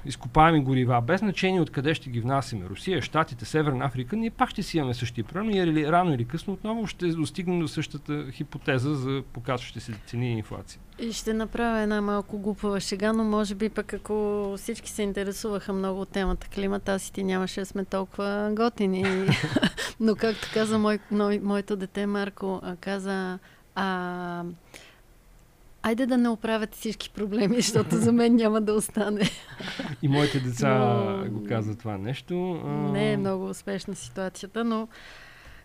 изкопаеми 0.06 0.64
горива, 0.64 1.02
без 1.02 1.20
значение 1.20 1.62
откъде 1.62 1.94
ще 1.94 2.10
ги 2.10 2.22
внасяме, 2.22 2.66
Русия, 2.66 3.02
Штатите, 3.02 3.46
Северна 3.46 3.86
Африка, 3.86 4.16
ние 4.16 4.30
пак 4.30 4.50
ще 4.50 4.64
си 4.64 4.78
имаме 4.78 4.94
същия 4.94 5.24
проблем 5.24 5.50
и 5.50 5.92
рано 5.92 6.14
или 6.14 6.26
късно 6.26 6.54
отново 6.54 6.88
ще 6.88 7.08
достигнем 7.08 7.60
до 7.60 7.68
същата 7.68 8.26
хипотеза 8.32 8.94
за 8.94 9.24
покачващи 9.34 9.80
се 9.80 9.94
цени 10.08 10.30
и 10.30 10.38
инфлация. 10.38 10.80
И 11.00 11.14
ще 11.14 11.34
направя 11.34 11.80
една 11.80 12.02
малко 12.02 12.40
глупава 12.40 12.80
шега, 12.80 13.14
но 13.14 13.24
може 13.24 13.56
би 13.56 13.70
пък 13.70 13.94
ако 13.94 14.54
всички 14.58 14.90
се 14.90 15.04
интересуваха 15.04 15.74
много 15.74 16.02
от 16.02 16.10
темата 16.10 16.48
климата, 16.48 16.94
аз 16.94 17.08
и 17.08 17.14
ти 17.14 17.24
нямаше 17.24 17.60
да 17.60 17.66
сме 17.66 17.86
толкова 17.86 18.50
готини. 18.54 19.28
но 20.00 20.16
както 20.16 20.50
каза 20.54 20.80
мой, 20.80 21.00
мой, 21.12 21.40
моето 21.40 21.76
дете 21.76 22.06
Марко, 22.06 22.62
каза 22.82 23.40
а, 23.76 24.44
Айде 25.86 26.06
да 26.06 26.18
не 26.18 26.30
оправят 26.30 26.76
всички 26.76 27.10
проблеми, 27.10 27.56
защото 27.56 27.96
за 27.96 28.12
мен 28.12 28.36
няма 28.36 28.62
да 28.62 28.74
остане. 28.74 29.22
И 30.02 30.08
моите 30.08 30.40
деца 30.40 30.78
но... 30.78 31.30
го 31.32 31.48
казват 31.48 31.80
това 31.80 31.98
нещо. 31.98 32.36
Не 32.94 33.12
е 33.12 33.18
много 33.18 33.50
успешна 33.50 33.96
ситуацията, 33.96 34.64
но 34.64 34.88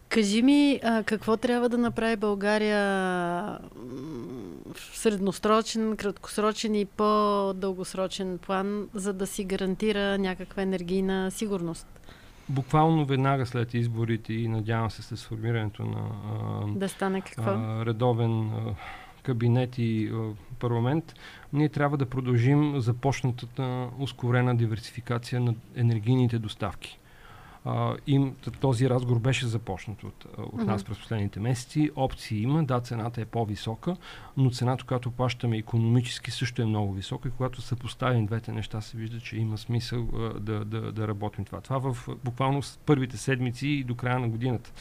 кажи 0.09 0.43
ми 0.43 0.81
а, 0.83 1.03
какво 1.03 1.37
трябва 1.37 1.69
да 1.69 1.79
направи 1.79 2.17
България 2.17 2.85
в 4.75 4.97
средносрочен, 4.97 5.97
краткосрочен 5.97 6.75
и 6.75 6.85
по-дългосрочен 6.85 8.39
план, 8.39 8.89
за 8.95 9.13
да 9.13 9.27
си 9.27 9.45
гарантира 9.45 10.19
някаква 10.19 10.63
енергийна 10.63 11.31
сигурност? 11.31 11.87
буквално 12.51 13.05
веднага 13.05 13.47
след 13.47 13.75
изборите 13.75 14.33
и 14.33 14.49
надявам 14.49 14.91
се 14.91 15.03
след 15.03 15.19
сформирането 15.19 15.83
на 15.83 16.01
а, 16.25 16.79
да 16.79 16.89
стане 16.89 17.21
какво? 17.21 17.51
А, 17.51 17.87
редовен 17.87 18.41
а, 18.41 18.75
кабинет 19.23 19.79
и 19.79 20.13
парламент, 20.59 21.15
ние 21.53 21.69
трябва 21.69 21.97
да 21.97 22.07
продължим 22.07 22.81
започнатата 22.81 23.89
ускорена 23.99 24.57
диверсификация 24.57 25.41
на 25.41 25.55
енергийните 25.77 26.39
доставки. 26.39 26.99
Им, 28.07 28.35
този 28.61 28.91
разговор 28.91 29.21
беше 29.21 29.47
започнат 29.47 30.05
от, 30.05 30.27
от 30.39 30.67
нас 30.67 30.85
през 30.85 30.99
последните 30.99 31.41
месеци. 31.41 31.91
Опции 31.97 32.43
има, 32.43 32.65
да, 32.65 32.81
цената 32.81 33.21
е 33.21 33.25
по-висока, 33.25 33.97
но 34.37 34.51
цената, 34.51 34.85
която 34.85 35.11
плащаме 35.11 35.57
економически, 35.57 36.31
също 36.31 36.63
е 36.63 36.65
много 36.65 36.93
висока 36.93 37.29
и 37.29 37.31
когато 37.31 37.63
се 37.63 37.77
поставим 37.77 38.27
двете 38.27 38.53
неща, 38.53 38.81
се 38.81 38.97
вижда, 38.97 39.21
че 39.21 39.37
има 39.37 39.59
смисъл 39.59 40.09
да, 40.41 40.65
да, 40.65 40.93
да 40.93 41.09
работим 41.09 41.45
това. 41.45 41.61
Това 41.61 41.93
в 41.93 42.09
буквално 42.25 42.63
с 42.63 42.79
първите 42.87 43.17
седмици 43.17 43.69
и 43.69 43.85
до 43.85 43.95
края 43.95 44.19
на 44.19 44.29
годината. 44.29 44.73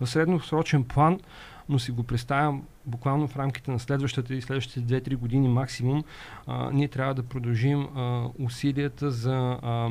В 0.00 0.06
средносрочен 0.06 0.84
план 0.84 1.20
но 1.68 1.78
си 1.78 1.90
го 1.90 2.02
представям 2.02 2.62
буквално 2.86 3.28
в 3.28 3.36
рамките 3.36 3.70
на 3.70 3.78
следващата 3.78 4.34
и 4.34 4.42
следващите 4.42 5.00
2-3 5.00 5.16
години 5.16 5.48
максимум, 5.48 6.04
а, 6.46 6.70
ние 6.72 6.88
трябва 6.88 7.14
да 7.14 7.22
продължим 7.22 7.80
а, 7.80 8.28
усилията 8.38 9.10
за 9.10 9.58
а, 9.62 9.88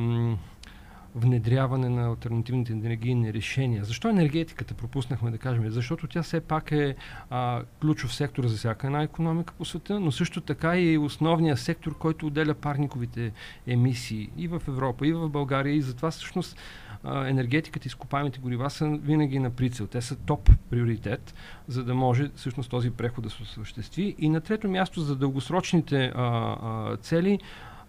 внедряване 1.15 1.89
на 1.89 2.07
альтернативните 2.07 2.73
енергийни 2.73 3.33
решения. 3.33 3.83
Защо 3.83 4.09
енергетиката 4.09 4.73
пропуснахме 4.73 5.31
да 5.31 5.37
кажем? 5.37 5.69
Защото 5.69 6.07
тя 6.07 6.23
все 6.23 6.41
пак 6.41 6.71
е 6.71 6.95
а, 7.29 7.61
ключов 7.81 8.15
сектор 8.15 8.47
за 8.47 8.57
всяка 8.57 8.87
една 8.87 9.03
економика 9.03 9.53
по 9.57 9.65
света, 9.65 9.99
но 9.99 10.11
също 10.11 10.41
така 10.41 10.77
и 10.77 10.97
основният 10.97 11.59
сектор, 11.59 11.97
който 11.97 12.27
отделя 12.27 12.53
парниковите 12.53 13.31
емисии 13.67 14.29
и 14.37 14.47
в 14.47 14.61
Европа, 14.67 15.07
и 15.07 15.13
в 15.13 15.29
България. 15.29 15.75
И 15.75 15.81
затова 15.81 16.11
всъщност 16.11 16.57
енергетиката 17.05 17.85
и 17.85 17.87
изкопаемите 17.87 18.39
горива 18.39 18.69
са 18.69 18.87
винаги 18.87 19.39
на 19.39 19.49
прицел. 19.49 19.87
Те 19.87 20.01
са 20.01 20.15
топ 20.15 20.49
приоритет, 20.69 21.35
за 21.67 21.83
да 21.83 21.93
може 21.93 22.29
всъщност 22.35 22.69
този 22.69 22.91
преход 22.91 23.23
да 23.23 23.29
се 23.29 23.43
осъществи. 23.43 24.15
И 24.19 24.29
на 24.29 24.41
трето 24.41 24.69
място 24.69 25.01
за 25.01 25.15
дългосрочните 25.15 26.11
а, 26.15 26.21
а, 26.61 26.97
цели, 26.97 27.39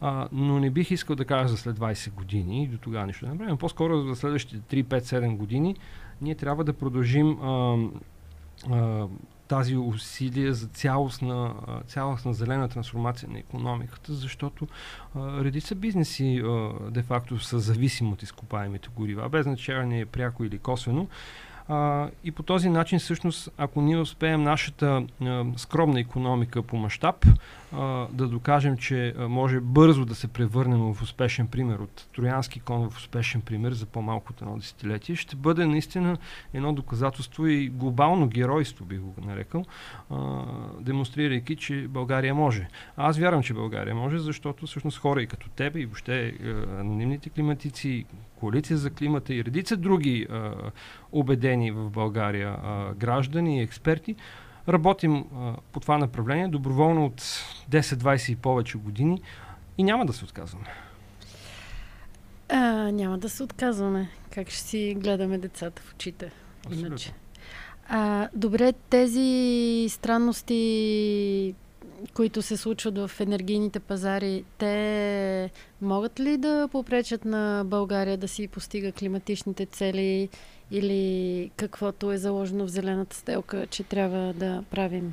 а, 0.01 0.29
но 0.33 0.59
не 0.59 0.71
бих 0.71 0.91
искал 0.91 1.17
да 1.17 1.25
кажа 1.25 1.49
за 1.49 1.57
след 1.57 1.79
20 1.79 2.13
години 2.13 2.65
и 2.65 2.69
до 2.69 2.79
тогава 2.79 3.07
нищо 3.07 3.27
да 3.27 3.33
направим. 3.33 3.59
По-скоро 3.59 4.03
за 4.03 4.17
следващите 4.17 4.83
3-5-7 4.85 5.37
години 5.37 5.77
ние 6.21 6.35
трябва 6.35 6.65
да 6.65 6.73
продължим 6.73 7.29
а, 7.29 7.79
а, 8.71 9.09
тази 9.49 9.77
усилие 9.77 10.53
за 10.53 10.69
цялостна, 10.69 11.55
цялостна 11.87 12.35
зелена 12.35 12.69
трансформация 12.69 13.29
на 13.31 13.39
економиката, 13.39 14.15
защото 14.15 14.67
а, 15.15 15.45
редица 15.45 15.75
бизнеси 15.75 16.43
де-факто 16.91 17.39
са 17.39 17.59
зависими 17.59 18.13
от 18.13 18.23
изкопаемите 18.23 18.89
горива, 18.97 19.29
без 19.29 19.43
значение 19.43 20.07
пряко 20.07 20.45
или 20.45 20.59
косвено. 20.59 21.07
А, 21.69 22.09
и 22.25 22.33
по 22.33 22.43
този 22.43 22.69
начин, 22.69 22.99
всъщност, 22.99 23.51
ако 23.59 23.81
ние 23.83 23.99
успеем 23.99 24.43
нашата 24.43 25.03
а, 25.23 25.45
скромна 25.57 26.01
економика 26.01 26.63
по 26.63 26.77
мащаб 26.77 27.27
да 28.13 28.29
докажем, 28.29 28.77
че 28.77 29.15
а, 29.19 29.29
може 29.29 29.61
бързо 29.61 30.05
да 30.05 30.15
се 30.15 30.29
превърнем 30.29 30.79
в 30.79 31.03
успешен 31.03 31.47
пример 31.47 31.79
от 31.79 32.09
троянски 32.17 32.61
кон 32.61 32.91
в 32.91 32.97
успешен 32.97 33.41
пример 33.41 33.73
за 33.73 33.87
по-малко 33.87 34.33
от 34.33 34.43
едно 34.43 34.57
десетилетие, 34.57 35.17
ще 35.17 35.37
бъде 35.37 35.67
наистина 35.67 36.17
едно 36.55 36.73
доказателство 36.73 37.47
и 37.47 37.69
глобално 37.69 38.29
геройство, 38.29 38.85
бих 38.85 39.01
го 39.01 39.15
нарекал, 39.27 39.65
а, 40.11 40.43
демонстрирайки, 40.81 41.57
че 41.57 41.89
България 41.89 42.35
може. 42.35 42.69
А 42.97 43.09
аз 43.09 43.19
вярвам, 43.19 43.43
че 43.43 43.55
България 43.55 43.95
може, 43.95 44.19
защото 44.19 44.67
всъщност 44.67 44.99
хора 44.99 45.23
и 45.23 45.27
като 45.27 45.49
тебе, 45.49 45.81
и 45.81 45.87
въобще 45.87 46.35
анонимните 46.79 47.31
климатици, 47.31 48.05
коалиция 48.37 48.77
за 48.77 48.91
климата 48.91 49.35
и 49.35 49.45
редица 49.45 49.77
други 49.77 50.27
а, 50.31 50.53
убедени 51.13 51.71
в 51.71 51.91
България 51.91 52.57
а, 52.63 52.95
граждани 52.95 53.59
и 53.59 53.63
експерти, 53.63 54.17
работим 54.69 55.17
а, 55.17 55.55
по 55.73 55.81
това 55.81 55.99
направление 55.99 56.49
доброволно 56.49 57.07
от 57.07 57.21
10-20 57.71 58.33
и 58.33 58.37
повече 58.37 58.79
години 58.79 59.23
и 59.79 59.83
няма 59.83 60.07
да 60.07 60.13
се 60.13 60.25
отказваме. 60.25 60.67
А, 62.49 62.59
няма 62.93 63.19
да 63.19 63.29
се 63.29 63.43
отказваме. 63.43 64.09
Как 64.31 64.51
ще 64.51 64.63
си 64.63 64.97
гледаме 64.99 65.39
децата 65.39 65.83
в 65.83 65.95
очите? 65.95 66.31
Абсолютно. 66.67 66.87
Иначе. 66.87 67.13
А, 67.89 68.29
добре, 68.35 68.73
тези 68.91 69.87
странности 69.89 71.55
които 72.15 72.43
се 72.43 72.57
случват 72.57 72.99
в 72.99 73.11
енергийните 73.21 73.81
пазари, 73.81 74.45
те 74.59 75.51
могат 75.83 76.21
ли 76.21 76.37
да 76.37 76.69
попречат 76.73 77.25
на 77.25 77.63
България 77.67 78.17
да 78.17 78.29
си 78.29 78.49
постига 78.49 78.93
климатичните 78.93 79.67
цели 79.67 80.29
или 80.71 81.51
каквото 81.57 82.13
е 82.13 82.19
заложено 82.19 82.65
в 82.65 82.71
зелената 82.71 83.17
стелка, 83.17 83.67
че 83.67 83.83
трябва 83.83 84.33
да 84.33 84.65
правим? 84.71 85.13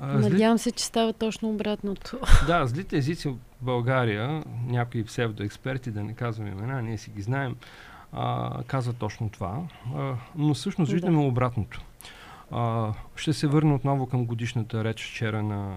А, 0.00 0.18
Надявам 0.18 0.58
се, 0.58 0.72
че 0.72 0.84
става 0.84 1.12
точно 1.12 1.50
обратното. 1.50 2.18
Да, 2.46 2.66
злите 2.66 2.96
езици 2.96 3.28
в 3.28 3.36
България, 3.60 4.42
някои 4.66 5.04
псевдоексперти, 5.04 5.90
да 5.90 6.04
не 6.04 6.14
казвам 6.14 6.46
имена, 6.46 6.82
ние 6.82 6.98
си 6.98 7.10
ги 7.10 7.22
знаем, 7.22 7.56
а, 8.12 8.62
казват 8.66 8.96
точно 8.96 9.28
това. 9.28 9.62
А, 9.96 10.14
но 10.36 10.54
всъщност 10.54 10.92
виждаме 10.92 11.22
да. 11.22 11.28
обратното. 11.28 11.80
А, 12.50 12.92
ще 13.16 13.32
се 13.32 13.46
върна 13.46 13.74
отново 13.74 14.06
към 14.06 14.26
годишната 14.26 14.84
реч 14.84 15.06
вчера 15.06 15.42
на 15.42 15.76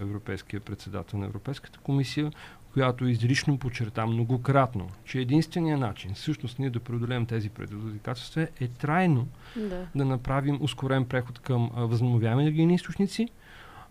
Европейския 0.00 0.60
председател 0.60 1.18
на 1.18 1.26
Европейската 1.26 1.78
комисия, 1.78 2.30
която 2.72 3.06
изрично 3.06 3.58
подчерта 3.58 4.06
многократно, 4.06 4.88
че 5.04 5.20
единственият 5.20 5.80
начин 5.80 6.14
всъщност 6.14 6.58
ние 6.58 6.70
да 6.70 6.80
преодолеем 6.80 7.26
тези 7.26 7.50
предизвикателства 7.50 8.48
е 8.60 8.68
трайно 8.68 9.28
да. 9.56 9.86
да 9.94 10.04
направим 10.04 10.58
ускорен 10.60 11.04
преход 11.04 11.38
към 11.38 11.70
възобновяеми 11.74 12.42
енергийни 12.42 12.74
източници, 12.74 13.28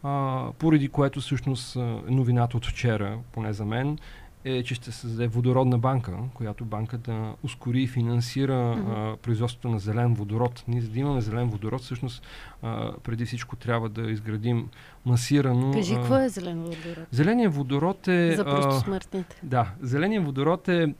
а, 0.03 0.45
поради 0.59 0.89
което 0.89 1.21
всъщност 1.21 1.75
новината 2.07 2.57
от 2.57 2.65
вчера, 2.65 3.19
поне 3.31 3.53
за 3.53 3.65
мен, 3.65 3.97
е, 4.45 4.63
че 4.63 4.75
ще 4.75 4.91
създаде 4.91 5.27
водородна 5.27 5.77
банка, 5.77 6.17
която 6.33 6.65
банка 6.65 6.97
да 6.97 7.35
ускори 7.43 7.81
и 7.83 7.87
финансира 7.87 8.53
mm-hmm. 8.53 9.13
а, 9.13 9.17
производството 9.17 9.69
на 9.69 9.79
зелен 9.79 10.13
водород. 10.13 10.63
Ние 10.67 10.81
за 10.81 10.89
да 10.89 10.99
имаме 10.99 11.21
зелен 11.21 11.49
водород, 11.49 11.81
всъщност 11.81 12.23
а, 12.61 12.91
преди 13.03 13.25
всичко 13.25 13.55
трябва 13.55 13.89
да 13.89 14.11
изградим 14.11 14.69
масирано... 15.05 15.73
Кажи, 15.73 15.95
какво 15.95 16.17
е 16.17 16.29
зелен 16.29 16.61
водород? 16.61 17.07
Зеленият 17.11 17.55
водород 17.55 18.07
е... 18.07 18.35
За 18.35 18.45
просто 18.45 18.79
смъртните. 18.79 19.39
Да, 19.43 19.71
зеленият 19.81 20.25
водород 20.25 20.67
е 20.67 20.93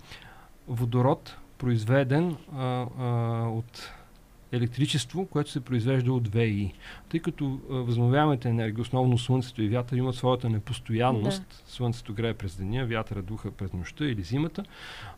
водород, 0.67 1.37
произведен 1.57 2.35
а, 2.55 2.85
а, 2.99 3.07
от 3.47 3.91
електричество, 4.53 5.25
което 5.25 5.51
се 5.51 5.59
произвежда 5.59 6.13
от 6.13 6.27
ВИ. 6.27 6.73
Тъй 7.09 7.19
като 7.19 7.59
възновяемата 7.69 8.49
енергия, 8.49 8.81
основно 8.81 9.17
Слънцето 9.17 9.61
и 9.61 9.69
вятър, 9.69 9.97
имат 9.97 10.15
своята 10.15 10.49
непостоянност. 10.49 11.41
Да. 11.49 11.71
Слънцето 11.71 12.13
грее 12.13 12.33
през 12.33 12.55
деня, 12.55 12.85
вятъра 12.85 13.21
духа 13.21 13.51
през 13.51 13.73
нощта 13.73 14.05
или 14.05 14.23
зимата. 14.23 14.63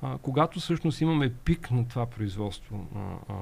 А, 0.01 0.17
когато 0.17 0.59
всъщност 0.59 1.01
имаме 1.01 1.33
пик 1.33 1.71
на 1.71 1.87
това 1.87 2.05
производство 2.05 2.87
а, 2.95 3.33
а, 3.33 3.35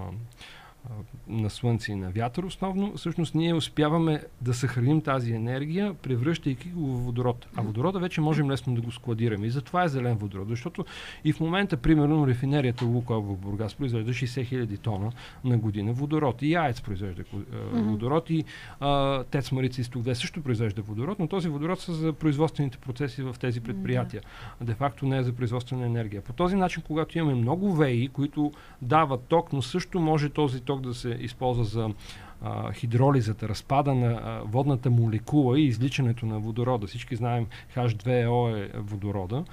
на 1.27 1.49
слънце 1.49 1.91
и 1.91 1.95
на 1.95 2.09
вятър 2.09 2.43
основно, 2.43 2.97
всъщност 2.97 3.35
ние 3.35 3.53
успяваме 3.53 4.23
да 4.41 4.53
съхраним 4.53 5.01
тази 5.01 5.33
енергия, 5.33 5.93
превръщайки 5.93 6.69
го 6.69 6.87
в 6.87 7.05
водород. 7.05 7.47
А 7.55 7.61
водорода 7.61 7.99
вече 7.99 8.21
можем 8.21 8.51
лесно 8.51 8.75
да 8.75 8.81
го 8.81 8.91
складираме. 8.91 9.47
И 9.47 9.49
затова 9.49 9.83
е 9.83 9.87
зелен 9.87 10.17
водород. 10.17 10.49
Защото 10.49 10.85
и 11.23 11.33
в 11.33 11.39
момента, 11.39 11.77
примерно, 11.77 12.27
рефинерията 12.27 12.85
Лукойл 12.85 13.21
в 13.21 13.37
Бургас 13.37 13.75
произвежда 13.75 14.11
60 14.11 14.65
000 14.65 14.79
тона 14.79 15.11
на 15.43 15.57
година 15.57 15.93
водород. 15.93 16.41
И 16.41 16.55
АЕЦ 16.55 16.81
произвежда 16.81 17.23
водород. 17.73 18.29
И 18.29 18.43
а, 18.79 19.23
ТЕЦ 19.23 19.51
Марица 19.51 19.81
Изток 19.81 20.03
2 20.03 20.13
също 20.13 20.41
произвежда 20.41 20.81
водород, 20.81 21.19
но 21.19 21.27
този 21.27 21.49
водород 21.49 21.79
са 21.79 21.93
за 21.93 22.13
производствените 22.13 22.77
процеси 22.77 23.23
в 23.23 23.35
тези 23.39 23.61
предприятия. 23.61 24.21
Де 24.61 24.73
факто 24.73 25.05
не 25.05 25.17
е 25.17 25.23
за 25.23 25.33
производствена 25.33 25.85
енергия. 25.85 26.21
По 26.21 26.33
този 26.33 26.55
начин, 26.55 26.83
когато 26.87 27.17
имаме 27.17 27.35
много 27.35 27.75
ВЕИ, 27.75 28.07
които 28.07 28.51
дават 28.81 29.21
ток, 29.21 29.53
но 29.53 29.61
също 29.61 29.99
може 29.99 30.29
този 30.29 30.61
ток 30.61 30.72
да 30.81 30.93
се 30.93 31.09
използва 31.09 31.63
за 31.63 31.89
а, 32.41 32.73
хидролизата, 32.73 33.49
разпада 33.49 33.93
на 33.93 34.21
а, 34.23 34.41
водната 34.45 34.89
молекула 34.89 35.59
и 35.59 35.65
изличането 35.65 36.25
на 36.25 36.39
водорода. 36.39 36.87
Всички 36.87 37.15
знаем 37.15 37.47
H2O 37.75 38.57
е 38.57 38.79
водорода, 38.79 39.43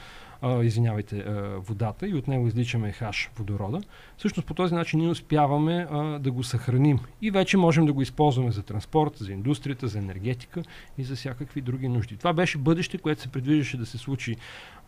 а, 0.42 0.64
извинявайте, 0.64 1.18
а, 1.18 1.58
водата 1.58 2.08
и 2.08 2.14
от 2.14 2.28
него 2.28 2.46
изличаме 2.46 2.92
H 2.92 3.28
водорода. 3.38 3.80
Всъщност 4.16 4.48
по 4.48 4.54
този 4.54 4.74
начин 4.74 5.00
ние 5.00 5.08
успяваме 5.08 5.86
а, 5.90 6.18
да 6.18 6.30
го 6.30 6.42
съхраним 6.42 6.98
и 7.22 7.30
вече 7.30 7.56
можем 7.56 7.86
да 7.86 7.92
го 7.92 8.02
използваме 8.02 8.50
за 8.50 8.62
транспорт, 8.62 9.16
за 9.16 9.32
индустрията, 9.32 9.88
за 9.88 9.98
енергетика 9.98 10.62
и 10.98 11.04
за 11.04 11.16
всякакви 11.16 11.60
други 11.60 11.88
нужди. 11.88 12.16
Това 12.16 12.32
беше 12.32 12.58
бъдеще, 12.58 12.98
което 12.98 13.20
се 13.20 13.28
предвиждаше 13.28 13.76
да 13.76 13.86
се 13.86 13.98
случи 13.98 14.36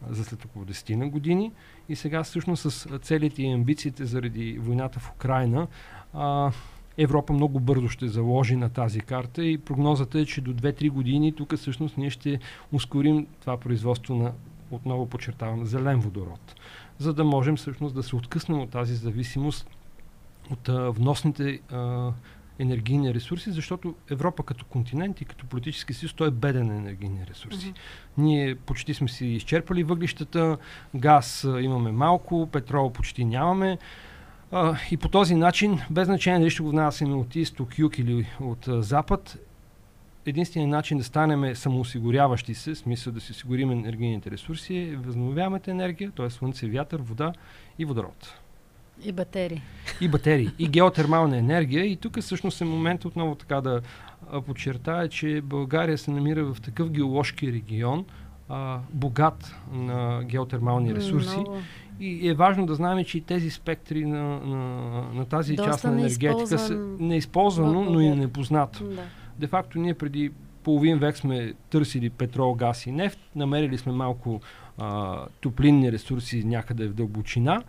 а, 0.02 0.14
за 0.14 0.24
след 0.24 0.44
около 0.44 0.64
10 0.64 0.94
на 0.94 1.08
години 1.08 1.52
и 1.88 1.96
сега 1.96 2.22
всъщност 2.22 2.72
с 2.72 2.98
целите 2.98 3.42
и 3.42 3.52
амбициите 3.52 4.04
заради 4.04 4.58
войната 4.58 5.00
в 5.00 5.10
Украина 5.10 5.66
а, 6.12 6.52
Европа 6.98 7.32
много 7.32 7.60
бързо 7.60 7.88
ще 7.88 8.08
заложи 8.08 8.56
на 8.56 8.68
тази 8.68 9.00
карта 9.00 9.44
и 9.44 9.58
прогнозата 9.58 10.18
е, 10.18 10.24
че 10.24 10.40
до 10.40 10.54
2-3 10.54 10.90
години 10.90 11.32
тук 11.32 11.56
всъщност 11.56 11.96
ние 11.96 12.10
ще 12.10 12.38
ускорим 12.72 13.26
това 13.40 13.56
производство 13.56 14.14
на, 14.14 14.32
отново 14.76 15.06
подчертавам, 15.06 15.66
зелен 15.66 16.00
водород, 16.00 16.54
за 16.98 17.14
да 17.14 17.24
можем 17.24 17.56
всъщност 17.56 17.94
да 17.94 18.02
се 18.02 18.16
откъснем 18.16 18.60
от 18.60 18.70
тази 18.70 18.94
зависимост 18.94 19.70
от 20.50 20.68
а, 20.68 20.90
вносните 20.90 21.60
а, 21.70 22.10
енергийни 22.58 23.14
ресурси, 23.14 23.50
защото 23.50 23.94
Европа 24.10 24.42
като 24.42 24.64
континент 24.64 25.20
и 25.20 25.24
като 25.24 25.46
политически 25.46 25.94
съюз 25.94 26.12
той 26.12 26.28
е 26.28 26.30
беден 26.30 26.66
на 26.66 26.76
енергийни 26.76 27.26
ресурси. 27.30 27.72
Mm-hmm. 27.72 27.78
Ние 28.18 28.54
почти 28.54 28.94
сме 28.94 29.08
си 29.08 29.26
изчерпали 29.26 29.84
въглищата, 29.84 30.58
газ 30.94 31.44
а, 31.44 31.60
имаме 31.60 31.92
малко, 31.92 32.48
петрол 32.52 32.92
почти 32.92 33.24
нямаме. 33.24 33.78
А, 34.52 34.76
и 34.90 34.96
по 34.96 35.08
този 35.08 35.34
начин, 35.34 35.80
без 35.90 36.06
значение 36.06 36.38
дали 36.38 36.50
ще 36.50 36.62
го 36.62 36.70
внасяме 36.70 37.14
от 37.14 37.36
изток, 37.36 37.78
юг 37.78 37.98
или 37.98 38.26
от 38.40 38.68
а, 38.68 38.82
запад, 38.82 39.38
единственият 40.26 40.70
начин 40.70 40.98
да 40.98 41.04
станем 41.04 41.56
самоосигуряващи 41.56 42.54
се, 42.54 42.74
смисъл 42.74 43.12
да 43.12 43.20
си 43.20 43.32
осигурим 43.32 43.70
енергийните 43.70 44.30
ресурси, 44.30 44.76
е 44.76 44.96
възобновяемата 44.96 45.70
енергия, 45.70 46.10
т.е. 46.10 46.30
слънце, 46.30 46.66
вятър, 46.66 47.00
вода 47.00 47.32
и 47.78 47.84
водород. 47.84 48.34
И 49.04 49.12
батерии. 49.12 49.62
И 50.00 50.08
батерии. 50.08 50.50
И 50.58 50.68
геотермална 50.68 51.36
енергия. 51.36 51.84
И 51.84 51.96
тук 51.96 52.20
всъщност 52.20 52.60
е 52.60 52.64
момент 52.64 53.04
отново 53.04 53.34
така 53.34 53.60
да 53.60 53.80
подчертая, 54.46 55.08
че 55.08 55.40
България 55.40 55.98
се 55.98 56.10
намира 56.10 56.44
в 56.44 56.60
такъв 56.60 56.90
геоложки 56.90 57.52
регион, 57.52 58.04
а, 58.48 58.78
богат 58.92 59.54
на 59.72 60.22
геотермални 60.24 60.94
ресурси. 60.94 61.36
Много. 61.36 61.56
И 62.00 62.28
е 62.28 62.34
важно 62.34 62.66
да 62.66 62.74
знаем, 62.74 63.04
че 63.04 63.18
и 63.18 63.20
тези 63.20 63.50
спектри 63.50 64.04
на, 64.04 64.22
на, 64.22 64.56
на 65.14 65.24
тази 65.24 65.54
Доста 65.54 65.70
част 65.70 65.84
на 65.84 65.92
енергетика 65.92 66.58
са 66.58 66.74
неизползвано, 66.98 67.84
но 67.84 68.00
и 68.00 68.10
непознато. 68.10 68.84
Да. 68.84 69.02
Де 69.42 69.48
факто 69.48 69.78
ние 69.78 69.94
преди 69.94 70.30
половин 70.62 70.98
век 70.98 71.16
сме 71.16 71.52
търсили 71.70 72.10
петрол, 72.10 72.54
газ 72.54 72.86
и 72.86 72.92
нефт, 72.92 73.18
намерили 73.36 73.78
сме 73.78 73.92
малко 73.92 74.40
а, 74.78 75.18
топлинни 75.40 75.92
ресурси 75.92 76.44
някъде 76.44 76.88
в 76.88 76.94
дълбочина. 76.94 77.62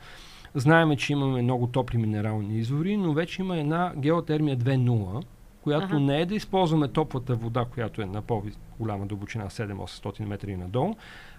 Знаеме, 0.56 0.96
че 0.96 1.14
имаме 1.14 1.42
много 1.42 1.68
топли 1.68 1.98
минерални 1.98 2.58
извори, 2.58 2.98
но 2.98 3.14
вече 3.14 3.42
има 3.42 3.58
една 3.58 3.94
геотермия 3.98 4.58
2.0, 4.58 5.24
която 5.62 5.86
ага. 5.86 6.00
не 6.00 6.22
е 6.22 6.26
да 6.26 6.36
използваме 6.36 6.88
топлата 6.88 7.36
вода, 7.36 7.66
която 7.74 8.02
е 8.02 8.06
на 8.06 8.22
по-голяма 8.22 9.06
дълбочина, 9.06 9.50
7-800 9.50 10.26
метра 10.26 10.52
и 10.52 10.58
надолу, 10.58 10.96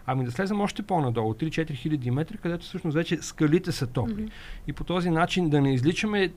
ами 0.07 0.25
да 0.25 0.33
слезем 0.33 0.61
още 0.61 0.83
по-надолу, 0.83 1.35
3-4 1.35 1.75
хиляди 1.75 2.11
метра, 2.11 2.37
където 2.37 2.65
всъщност 2.65 2.95
вече 2.95 3.17
скалите 3.17 3.73
са 3.73 3.87
топли. 3.87 4.15
Mm-hmm. 4.15 4.31
И 4.67 4.73
по 4.73 4.85
този 4.85 5.11
начин 5.11 5.51
да 5.51 5.61
не 5.61 5.75
изличаме 5.75 6.33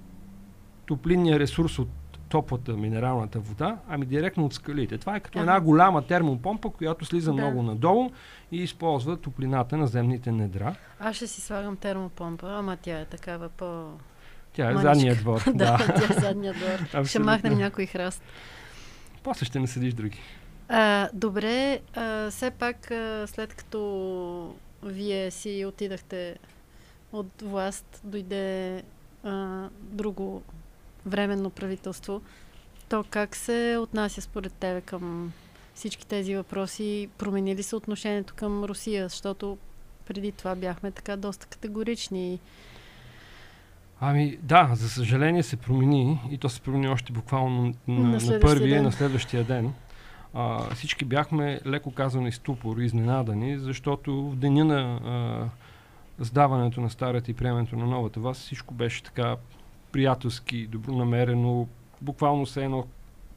топлинния 0.85 1.39
ресурс 1.39 1.79
от 1.79 1.89
топлата 2.29 2.73
минералната 2.73 3.39
вода, 3.39 3.77
ами 3.89 4.05
директно 4.05 4.45
от 4.45 4.53
скалите. 4.53 4.97
Това 4.97 5.15
е 5.15 5.19
като 5.19 5.39
една 5.39 5.61
голяма 5.61 6.01
термопомпа, 6.01 6.69
която 6.69 7.05
слиза 7.05 7.31
да. 7.31 7.41
много 7.41 7.63
надолу 7.63 8.11
и 8.51 8.63
използва 8.63 9.17
топлината 9.17 9.77
на 9.77 9.87
земните 9.87 10.31
недра. 10.31 10.75
Аз 10.99 11.15
ще 11.15 11.27
си 11.27 11.41
слагам 11.41 11.77
термопомпа, 11.77 12.47
ама 12.49 12.77
тя 12.77 12.99
е 12.99 13.05
такава 13.05 13.49
по... 13.49 13.91
Тя 14.53 14.69
е 14.69 14.73
Маничка. 14.73 14.93
задния 14.95 15.15
двор. 15.15 15.41
да, 15.53 15.77
тя 15.77 16.17
е 16.17 16.19
задния 16.19 16.53
двор. 16.53 17.05
ще 17.05 17.19
махнем 17.19 17.57
някой 17.57 17.85
храст. 17.85 18.23
После 19.23 19.45
ще 19.45 19.59
не 19.59 19.67
седиш 19.67 19.93
други. 19.93 20.19
А, 20.69 21.09
добре, 21.13 21.79
а, 21.95 22.29
все 22.31 22.51
пак 22.51 22.91
а, 22.91 23.27
след 23.27 23.53
като 23.53 24.55
вие 24.83 25.31
си 25.31 25.65
отидахте 25.67 26.35
от 27.11 27.41
власт, 27.41 28.01
дойде 28.03 28.83
а, 29.23 29.63
друго 29.81 30.43
временно 31.05 31.49
правителство, 31.49 32.21
то 32.89 33.05
как 33.09 33.35
се 33.35 33.77
отнася 33.81 34.21
според 34.21 34.53
тебе 34.53 34.81
към 34.81 35.33
всички 35.75 36.07
тези 36.07 36.35
въпроси? 36.35 37.09
Промени 37.17 37.55
ли 37.55 37.63
се 37.63 37.75
отношението 37.75 38.33
към 38.35 38.63
Русия? 38.63 39.09
Защото 39.09 39.57
преди 40.05 40.31
това 40.31 40.55
бяхме 40.55 40.91
така 40.91 41.15
доста 41.15 41.47
категорични. 41.47 42.39
Ами 43.99 44.37
да, 44.41 44.71
за 44.73 44.89
съжаление 44.89 45.43
се 45.43 45.57
промени 45.57 46.19
и 46.31 46.37
то 46.37 46.49
се 46.49 46.61
промени 46.61 46.87
още 46.87 47.13
буквално 47.13 47.73
на, 47.87 47.99
на, 48.09 48.19
на 48.19 48.39
първия, 48.39 48.75
ден. 48.75 48.83
на 48.83 48.91
следващия 48.91 49.43
ден 49.43 49.73
а, 50.33 50.73
всички 50.75 51.05
бяхме 51.05 51.59
леко 51.65 51.91
казани 51.91 52.31
ступор, 52.31 52.77
изненадани, 52.77 53.59
защото 53.59 54.29
в 54.29 54.35
деня 54.35 54.65
на 54.65 54.99
а, 55.05 56.23
сдаването 56.23 56.81
на 56.81 56.89
старата 56.89 57.31
и 57.31 57.33
приемането 57.33 57.75
на 57.75 57.85
новата 57.85 58.19
вас 58.19 58.37
всичко 58.37 58.73
беше 58.73 59.03
така 59.03 59.35
приятелски, 59.91 60.67
добронамерено, 60.67 61.67
буквално 62.01 62.45
се 62.45 62.63
едно 62.63 62.85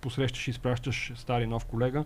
посрещаш 0.01 0.49
и 0.49 0.51
изпращаш 0.51 1.13
стари 1.17 1.47
нов 1.47 1.65
колега. 1.65 2.05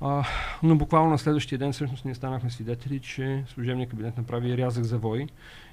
А, 0.00 0.24
но 0.62 0.76
буквално 0.76 1.10
на 1.10 1.18
следващия 1.18 1.58
ден 1.58 1.72
всъщност 1.72 2.04
ние 2.04 2.14
станахме 2.14 2.50
свидетели, 2.50 3.00
че 3.00 3.44
служебният 3.48 3.90
кабинет 3.90 4.16
направи 4.16 4.56
рязък 4.56 4.84
завой 4.84 5.26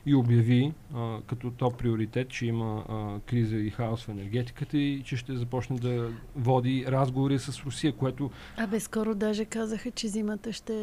и 0.05 0.15
обяви 0.15 0.73
а, 0.95 1.17
като 1.27 1.51
топ 1.51 1.77
приоритет, 1.77 2.29
че 2.29 2.45
има 2.45 2.83
а, 2.89 3.19
криза 3.19 3.55
и 3.55 3.69
хаос 3.69 4.03
в 4.05 4.09
енергетиката 4.09 4.77
и 4.77 5.03
че 5.03 5.17
ще 5.17 5.37
започне 5.37 5.79
да 5.79 6.11
води 6.35 6.85
разговори 6.87 7.39
с 7.39 7.63
Русия, 7.65 7.93
което... 7.93 8.31
Абе, 8.57 8.79
скоро 8.79 9.15
даже 9.15 9.45
казаха, 9.45 9.91
че 9.91 10.07
зимата 10.07 10.53
ще 10.53 10.73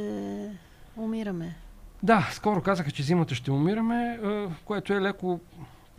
умираме. 0.96 1.56
Да, 2.02 2.28
скоро 2.32 2.62
казаха, 2.62 2.90
че 2.90 3.02
зимата 3.02 3.34
ще 3.34 3.50
умираме, 3.50 4.20
което 4.64 4.92
е 4.92 5.00
леко 5.00 5.40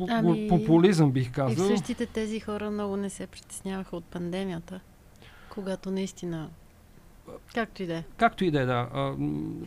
ами... 0.09 0.47
популизъм, 0.47 1.11
бих 1.11 1.31
казал. 1.31 1.65
И 1.65 1.67
същите 1.67 2.05
тези 2.05 2.39
хора 2.39 2.71
много 2.71 2.97
не 2.97 3.09
се 3.09 3.27
притесняваха 3.27 3.95
от 3.97 4.05
пандемията, 4.05 4.79
когато 5.49 5.91
наистина 5.91 6.49
Както 7.53 7.83
и 7.83 7.85
да 7.85 7.97
е. 7.97 8.03
Както 8.17 8.45
и 8.45 8.51
да 8.51 8.61
е, 8.61 8.65
да. 8.65 8.87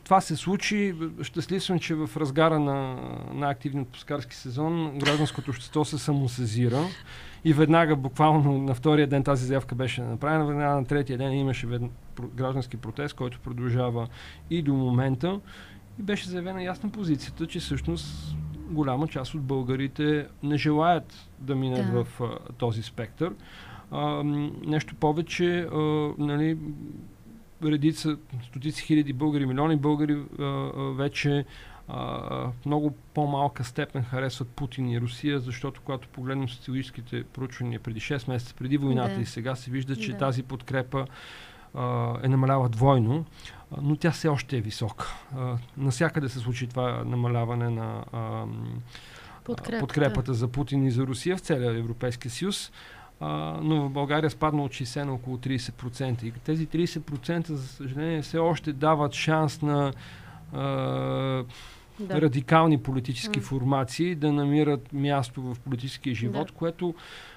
Това 0.05 0.21
се 0.21 0.37
случи. 0.37 0.95
Щастлив 1.23 1.65
съм, 1.65 1.79
че 1.79 1.95
в 1.95 2.11
разгара 2.17 2.59
на, 2.59 2.97
на 3.33 3.51
активния 3.51 3.83
отпускарски 3.83 4.37
сезон 4.37 4.99
гражданското 4.99 5.51
общество 5.51 5.85
се 5.85 5.99
самосезира 5.99 6.85
и 7.45 7.53
веднага, 7.53 7.97
буквално 7.97 8.59
на 8.59 8.75
втория 8.75 9.07
ден 9.07 9.25
тази 9.25 9.47
заявка 9.47 9.75
беше 9.75 10.03
направена, 10.03 10.47
веднага 10.47 10.75
на 10.75 10.85
третия 10.85 11.19
ден 11.19 11.33
имаше 11.33 11.67
вед... 11.67 11.83
граждански 12.35 12.77
протест, 12.77 13.15
който 13.15 13.41
продължава 13.41 14.09
и 14.51 14.63
до 14.63 14.75
момента. 14.75 15.41
и 16.01 16.03
беше 16.03 16.29
заявена 16.29 16.63
ясна 16.63 16.91
позицията, 16.91 17.47
че 17.47 17.61
всъщност 17.61 18.37
голяма 18.71 19.09
част 19.09 19.35
от 19.35 19.43
българите 19.43 20.27
не 20.43 20.59
желаят 20.59 21.29
да 21.39 21.55
минат 21.55 21.93
да. 21.93 22.05
в 22.05 22.21
а, 22.21 22.53
този 22.53 22.83
спектър. 22.83 23.35
А, 23.91 24.23
нещо 24.67 24.95
повече, 24.95 25.61
а, 25.61 25.79
нали, 26.19 26.59
редица, 27.65 28.17
стотици 28.43 28.83
хиляди 28.83 29.13
българи, 29.13 29.47
милиони 29.47 29.77
българи 29.77 30.23
а, 30.39 30.43
а, 30.43 30.71
вече 30.93 31.45
в 31.89 32.53
много 32.67 32.95
по-малка 33.15 33.65
степен 33.65 34.03
харесват 34.03 34.49
Путин 34.49 34.91
и 34.91 35.01
Русия, 35.01 35.41
защото 35.41 35.81
когато 35.85 36.09
погледнем 36.09 36.49
социологическите 36.49 37.25
проучвания 37.25 37.81
преди 37.81 38.01
6 38.01 38.29
месеца, 38.29 38.55
преди 38.55 38.77
войната 38.77 39.15
да. 39.15 39.21
и 39.21 39.27
сега 39.27 39.55
се 39.55 39.71
вижда, 39.71 39.97
че 39.97 40.13
да. 40.13 40.19
тази 40.19 40.43
подкрепа 40.43 41.07
а, 41.75 42.15
е 42.23 42.29
намалява 42.29 42.69
двойно, 42.69 43.25
но 43.83 43.97
тя 43.97 44.11
все 44.11 44.29
още 44.29 44.57
е 44.57 44.61
висока. 44.61 45.17
Насякъде 45.77 46.29
се 46.29 46.39
случи 46.39 46.67
това 46.67 47.05
намаляване 47.05 47.71
на 47.71 48.05
подкрепата. 49.45 49.81
подкрепата 49.81 50.35
за 50.35 50.49
Путин 50.49 50.87
и 50.87 50.91
за 50.91 51.03
Русия 51.03 51.37
в 51.37 51.41
целия 51.41 51.79
Европейски 51.79 52.29
съюз. 52.29 52.73
Но 53.61 53.83
в 53.83 53.91
България 53.91 54.31
спадна 54.31 54.63
от 54.65 54.73
60 54.73 55.03
на 55.03 55.15
около 55.15 55.37
30%. 55.37 56.25
И 56.25 56.31
тези 56.31 56.67
30% 56.67 57.53
за 57.53 57.69
съжаление 57.69 58.23
все 58.23 58.39
още 58.39 58.73
дават 58.73 59.13
шанс 59.13 59.63
на 59.63 59.93
да. 62.01 62.21
радикални 62.21 62.79
политически 62.79 63.41
mm. 63.41 63.43
формации 63.43 64.15
да 64.15 64.33
намират 64.33 64.93
място 64.93 65.43
в 65.43 65.57
политическия 65.61 66.15
живот, 66.15 66.47
да. 66.47 66.53
което, 66.53 66.95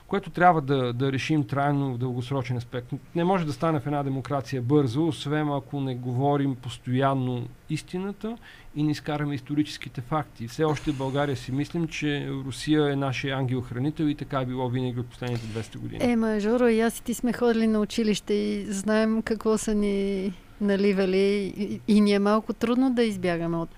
което 0.07 0.29
трябва 0.29 0.61
да, 0.61 0.93
да 0.93 1.11
решим 1.11 1.47
трайно 1.47 1.93
в 1.93 1.97
дългосрочен 1.97 2.57
аспект. 2.57 2.93
Не 3.15 3.23
може 3.23 3.45
да 3.45 3.53
стане 3.53 3.79
в 3.79 3.85
една 3.85 4.03
демокрация 4.03 4.61
бързо, 4.61 5.07
освен 5.07 5.49
ако 5.51 5.81
не 5.81 5.95
говорим 5.95 6.55
постоянно 6.55 7.47
истината 7.69 8.37
и 8.75 8.83
не 8.83 8.91
изкараме 8.91 9.35
историческите 9.35 10.01
факти. 10.01 10.47
Все 10.47 10.63
още 10.63 10.91
в 10.91 10.97
България 10.97 11.35
си 11.35 11.51
мислим, 11.51 11.87
че 11.87 12.29
Русия 12.45 12.91
е 12.91 12.95
нашия 12.95 13.37
ангел-хранител 13.37 14.03
и 14.03 14.15
така 14.15 14.41
е 14.41 14.45
било 14.45 14.69
винаги 14.69 14.99
от 14.99 15.07
последните 15.07 15.45
200 15.45 15.77
години. 15.77 16.11
Ема, 16.11 16.39
Жоро, 16.39 16.67
и 16.67 16.79
аз 16.79 16.99
и 16.99 17.03
ти 17.03 17.13
сме 17.13 17.33
ходили 17.33 17.67
на 17.67 17.79
училище 17.79 18.33
и 18.33 18.65
знаем 18.65 19.21
какво 19.21 19.57
са 19.57 19.75
ни 19.75 20.33
наливали 20.61 21.53
и, 21.57 21.81
и 21.87 22.01
ни 22.01 22.13
е 22.13 22.19
малко 22.19 22.53
трудно 22.53 22.93
да 22.93 23.03
избягаме 23.03 23.57
от 23.57 23.69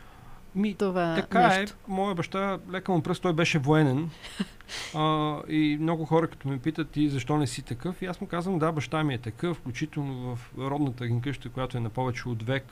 ми, 0.55 0.73
това 0.73 1.15
така 1.15 1.39
е. 1.39 1.59
нещо. 1.59 1.75
е. 1.75 1.91
Моя 1.91 2.15
баща, 2.15 2.59
лека 2.71 2.91
му 2.91 3.01
пръст, 3.01 3.21
той 3.21 3.33
беше 3.33 3.59
военен. 3.59 4.09
а, 4.95 5.37
и 5.47 5.77
много 5.81 6.05
хора, 6.05 6.27
като 6.27 6.47
ме 6.47 6.59
питат 6.59 6.89
ти 6.89 7.09
защо 7.09 7.37
не 7.37 7.47
си 7.47 7.61
такъв, 7.61 8.01
и 8.01 8.05
аз 8.05 8.21
му 8.21 8.27
казвам, 8.27 8.59
да, 8.59 8.71
баща 8.71 9.03
ми 9.03 9.13
е 9.13 9.17
такъв, 9.17 9.57
включително 9.57 10.35
в 10.35 10.53
родната 10.57 11.07
ги 11.07 11.21
къща, 11.21 11.49
която 11.49 11.77
е 11.77 11.81
на 11.81 11.89
повече 11.89 12.29
от 12.29 12.43
век. 12.43 12.65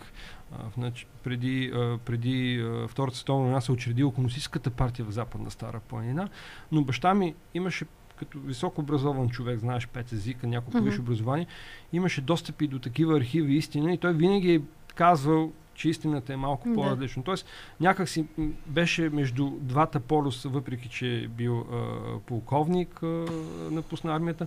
А, 0.52 0.58
значи, 0.78 1.06
преди, 1.24 1.72
а, 1.76 1.98
преди 2.06 2.62
а, 2.62 2.88
Втората 2.88 3.18
световна 3.18 3.44
война 3.44 3.62
се 3.62 3.72
учредила 3.72 4.14
Комунистическата 4.14 4.70
партия 4.70 5.06
в 5.06 5.12
Западна 5.12 5.52
Стара 5.52 5.80
планина, 5.80 6.30
но 6.72 6.84
баща 6.84 7.14
ми 7.14 7.36
имаше 7.54 7.86
като 8.16 8.40
високо 8.40 8.82
образован 8.82 9.30
човек, 9.30 9.60
знаеш 9.60 9.88
пет 9.88 10.12
езика, 10.12 10.48
няколко 10.48 10.78
mm-hmm. 10.78 10.84
висше 10.84 11.02
образование, 11.02 11.48
имаше 11.94 12.22
достъпи 12.22 12.68
до 12.68 12.80
такива 12.80 13.18
архиви 13.18 13.56
истина 13.56 13.94
и 13.94 13.98
той 13.98 14.14
винаги 14.14 14.54
е 14.54 14.62
казвал 14.96 15.52
че 15.74 15.90
истината 15.90 16.34
е 16.34 16.38
малко 16.38 16.70
да. 16.70 16.76
по-различно. 16.76 17.24
Тоест, 17.24 17.46
някак 17.80 18.10
си 18.10 18.26
беше 18.66 19.10
между 19.10 19.50
двата 19.60 20.00
полюса, 20.00 20.50
въпреки 20.50 20.90
че 20.90 21.18
е 21.18 21.28
бил 21.28 21.60
а, 21.60 22.20
полковник, 22.26 23.04
а, 23.04 23.26
напусна 23.72 24.16
армията. 24.16 24.46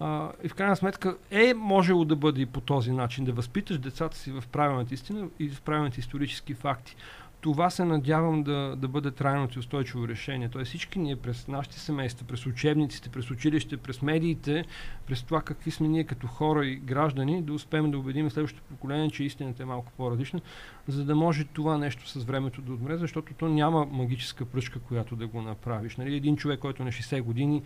А, 0.00 0.32
и 0.42 0.48
в 0.48 0.54
крайна 0.54 0.76
сметка 0.76 1.16
е 1.30 1.54
можело 1.54 2.04
да 2.04 2.16
бъде 2.16 2.40
и 2.40 2.46
по 2.46 2.60
този 2.60 2.92
начин, 2.92 3.24
да 3.24 3.32
възпиташ 3.32 3.78
децата 3.78 4.16
си 4.16 4.32
в 4.32 4.44
правилната 4.52 4.94
истина 4.94 5.28
и 5.38 5.48
в 5.48 5.60
правилните 5.60 6.00
исторически 6.00 6.54
факти 6.54 6.96
това 7.40 7.70
се 7.70 7.84
надявам 7.84 8.42
да, 8.42 8.76
да 8.76 8.88
бъде 8.88 9.10
трайното 9.10 9.58
и 9.58 9.60
устойчиво 9.60 10.08
решение. 10.08 10.48
Тоест 10.48 10.68
всички 10.68 10.98
ние 10.98 11.16
през 11.16 11.48
нашите 11.48 11.78
семейства, 11.78 12.26
през 12.26 12.46
учебниците, 12.46 13.08
през 13.08 13.30
училище, 13.30 13.76
през 13.76 14.02
медиите, 14.02 14.64
през 15.06 15.22
това 15.22 15.42
какви 15.42 15.70
сме 15.70 15.88
ние 15.88 16.04
като 16.04 16.26
хора 16.26 16.66
и 16.66 16.76
граждани, 16.76 17.42
да 17.42 17.52
успеем 17.52 17.90
да 17.90 17.98
убедим 17.98 18.30
следващото 18.30 18.62
поколение, 18.68 19.10
че 19.10 19.24
истината 19.24 19.62
е 19.62 19.66
малко 19.66 19.92
по-различна, 19.96 20.40
за 20.88 21.04
да 21.04 21.14
може 21.14 21.44
това 21.44 21.78
нещо 21.78 22.08
с 22.08 22.24
времето 22.24 22.62
да 22.62 22.72
отмре, 22.72 22.96
защото 22.96 23.34
то 23.34 23.48
няма 23.48 23.86
магическа 23.90 24.44
пръчка, 24.44 24.78
която 24.80 25.16
да 25.16 25.26
го 25.26 25.42
направиш. 25.42 25.96
Нали? 25.96 26.16
Един 26.16 26.36
човек, 26.36 26.60
който 26.60 26.82
е 26.82 26.84
на 26.84 26.92
60 26.92 27.22
години 27.22 27.62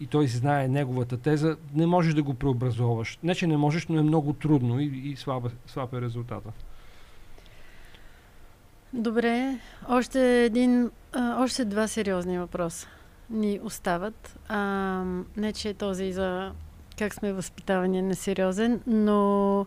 и 0.00 0.06
той 0.06 0.26
знае 0.26 0.68
неговата 0.68 1.16
теза, 1.16 1.56
не 1.74 1.86
можеш 1.86 2.14
да 2.14 2.22
го 2.22 2.34
преобразоваш. 2.34 3.18
Не, 3.22 3.34
че 3.34 3.46
не 3.46 3.56
можеш, 3.56 3.86
но 3.86 3.98
е 3.98 4.02
много 4.02 4.32
трудно 4.32 4.80
и, 4.80 4.84
и 4.84 5.16
слаб, 5.16 5.44
слаб 5.66 5.94
е 5.94 6.00
резултата. 6.00 6.52
Добре, 8.92 9.58
още 9.88 10.44
един, 10.44 10.90
още 11.16 11.64
два 11.64 11.88
сериозни 11.88 12.38
въпроса 12.38 12.88
ни 13.30 13.60
остават. 13.62 14.38
А, 14.48 15.02
не, 15.36 15.52
че 15.52 15.74
този 15.74 16.12
за 16.12 16.52
как 16.98 17.14
сме 17.14 17.32
възпитавани 17.32 17.98
е 17.98 18.02
несериозен, 18.02 18.80
но 18.86 19.66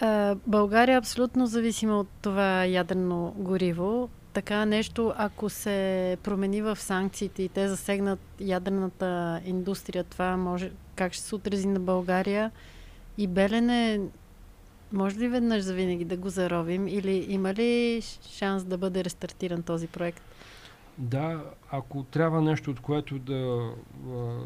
а, 0.00 0.36
България 0.46 0.94
е 0.94 0.98
абсолютно 0.98 1.46
зависима 1.46 1.98
от 1.98 2.08
това 2.22 2.64
ядрено 2.64 3.34
гориво. 3.36 4.08
Така 4.32 4.64
нещо, 4.64 5.12
ако 5.16 5.50
се 5.50 6.16
промени 6.22 6.62
в 6.62 6.76
санкциите 6.76 7.42
и 7.42 7.48
те 7.48 7.68
засегнат 7.68 8.20
ядрената 8.40 9.40
индустрия, 9.44 10.04
това 10.04 10.36
може 10.36 10.70
как 10.96 11.12
ще 11.12 11.24
се 11.24 11.34
отрази 11.34 11.68
на 11.68 11.80
България? 11.80 12.50
И 13.18 13.26
Белене 13.26 14.00
може 14.92 15.18
ли 15.18 15.28
веднъж 15.28 15.62
за 15.62 15.74
винаги 15.74 16.04
да 16.04 16.16
го 16.16 16.28
заровим 16.28 16.88
или 16.88 17.26
има 17.28 17.54
ли 17.54 18.02
шанс 18.30 18.64
да 18.64 18.78
бъде 18.78 19.04
рестартиран 19.04 19.62
този 19.62 19.86
проект? 19.88 20.22
Да, 20.98 21.44
ако 21.70 22.02
трябва 22.02 22.42
нещо, 22.42 22.70
от 22.70 22.80
което 22.80 23.18
да, 23.18 23.70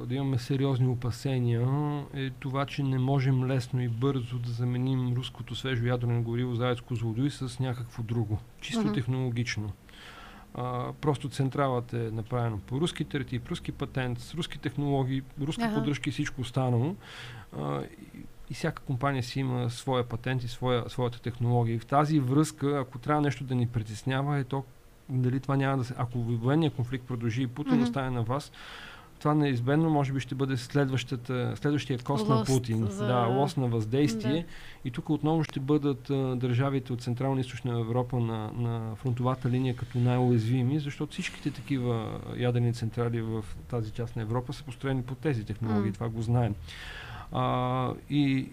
да 0.07 0.15
имаме 0.15 0.39
сериозни 0.39 0.89
опасения, 0.89 1.69
е 2.15 2.31
това, 2.31 2.67
че 2.67 2.83
не 2.83 2.99
можем 2.99 3.47
лесно 3.47 3.83
и 3.83 3.89
бързо 3.89 4.39
да 4.39 4.51
заменим 4.51 5.15
руското 5.17 5.55
свежо 5.55 5.87
ядрено 5.87 6.23
гориво 6.23 6.55
за 6.55 6.69
АЕЦ 6.69 6.81
Козлодуй 6.81 7.31
с 7.31 7.59
някакво 7.59 8.03
друго, 8.03 8.39
чисто 8.61 8.83
uh-huh. 8.83 8.95
технологично. 8.95 9.73
А, 10.55 10.93
просто 11.01 11.29
централата 11.29 11.99
е 11.99 12.11
направена 12.11 12.59
по 12.59 12.81
руски 12.81 13.05
теретип, 13.05 13.49
руски 13.49 13.73
патент, 13.73 14.19
с 14.19 14.35
руски 14.35 14.59
технологии, 14.59 15.23
руски 15.41 15.63
uh-huh. 15.63 15.75
поддръжки 15.75 16.09
и 16.09 16.13
всичко 16.13 16.41
останало. 16.41 16.97
А, 17.59 17.83
и 18.51 18.55
всяка 18.55 18.83
компания 18.83 19.23
си 19.23 19.41
има 19.41 19.71
своя 19.71 20.05
патент 20.05 20.43
и 20.43 20.49
своя, 20.49 20.91
своята 20.91 21.21
технология. 21.21 21.75
И 21.75 21.79
в 21.79 21.87
тази 21.87 22.21
връзка, 22.21 22.79
ако 22.81 22.99
трябва 22.99 23.23
нещо 23.23 23.45
да 23.45 23.55
ни 23.55 23.67
притеснява, 23.67 24.39
е 24.39 24.45
то 24.45 24.65
дали 25.09 25.41
това 25.41 25.57
няма 25.57 25.79
да 25.79 25.85
се... 25.85 25.95
Ако 25.99 26.19
военният 26.19 26.75
конфликт 26.75 27.07
продължи 27.07 27.43
и 27.43 27.47
Путин 27.47 27.73
mm-hmm. 27.73 27.83
остане 27.83 28.11
на 28.11 28.23
вас, 28.23 28.53
това 29.19 29.35
неизбежно 29.35 29.91
може 29.91 30.13
би 30.13 30.21
ще 30.21 30.35
бъде 30.35 30.57
следващия 30.57 31.99
кост 31.99 32.29
на 32.29 32.45
Путин. 32.45 32.87
За... 32.91 33.07
Да, 33.07 33.27
лост 33.27 33.57
на 33.57 33.67
въздействие. 33.67 34.33
Да. 34.33 34.45
И 34.85 34.91
тук 34.91 35.11
отново 35.11 35.45
ще 35.45 35.61
бъдат 35.61 36.11
а, 36.11 36.37
държавите 36.37 36.93
от 36.93 37.03
Централна 37.03 37.41
и 37.41 37.41
Източна 37.41 37.81
Европа 37.81 38.21
на, 38.21 38.51
на 38.57 38.97
фронтовата 38.97 39.51
линия 39.51 39.77
като 39.77 39.99
най-уязвими, 39.99 40.79
защото 40.79 41.13
всичките 41.13 41.51
такива 41.51 42.21
ядрени 42.37 42.75
централи 42.75 43.21
в 43.21 43.45
тази 43.69 43.91
част 43.91 44.17
на 44.17 44.23
Европа 44.23 44.53
са 44.53 44.65
построени 44.65 45.03
по 45.03 45.15
тези 45.15 45.45
технологии. 45.45 45.91
Mm. 45.91 45.95
Това 45.95 46.09
го 46.09 46.23
знаем. 46.23 46.55
А, 47.33 47.93
и 48.11 48.49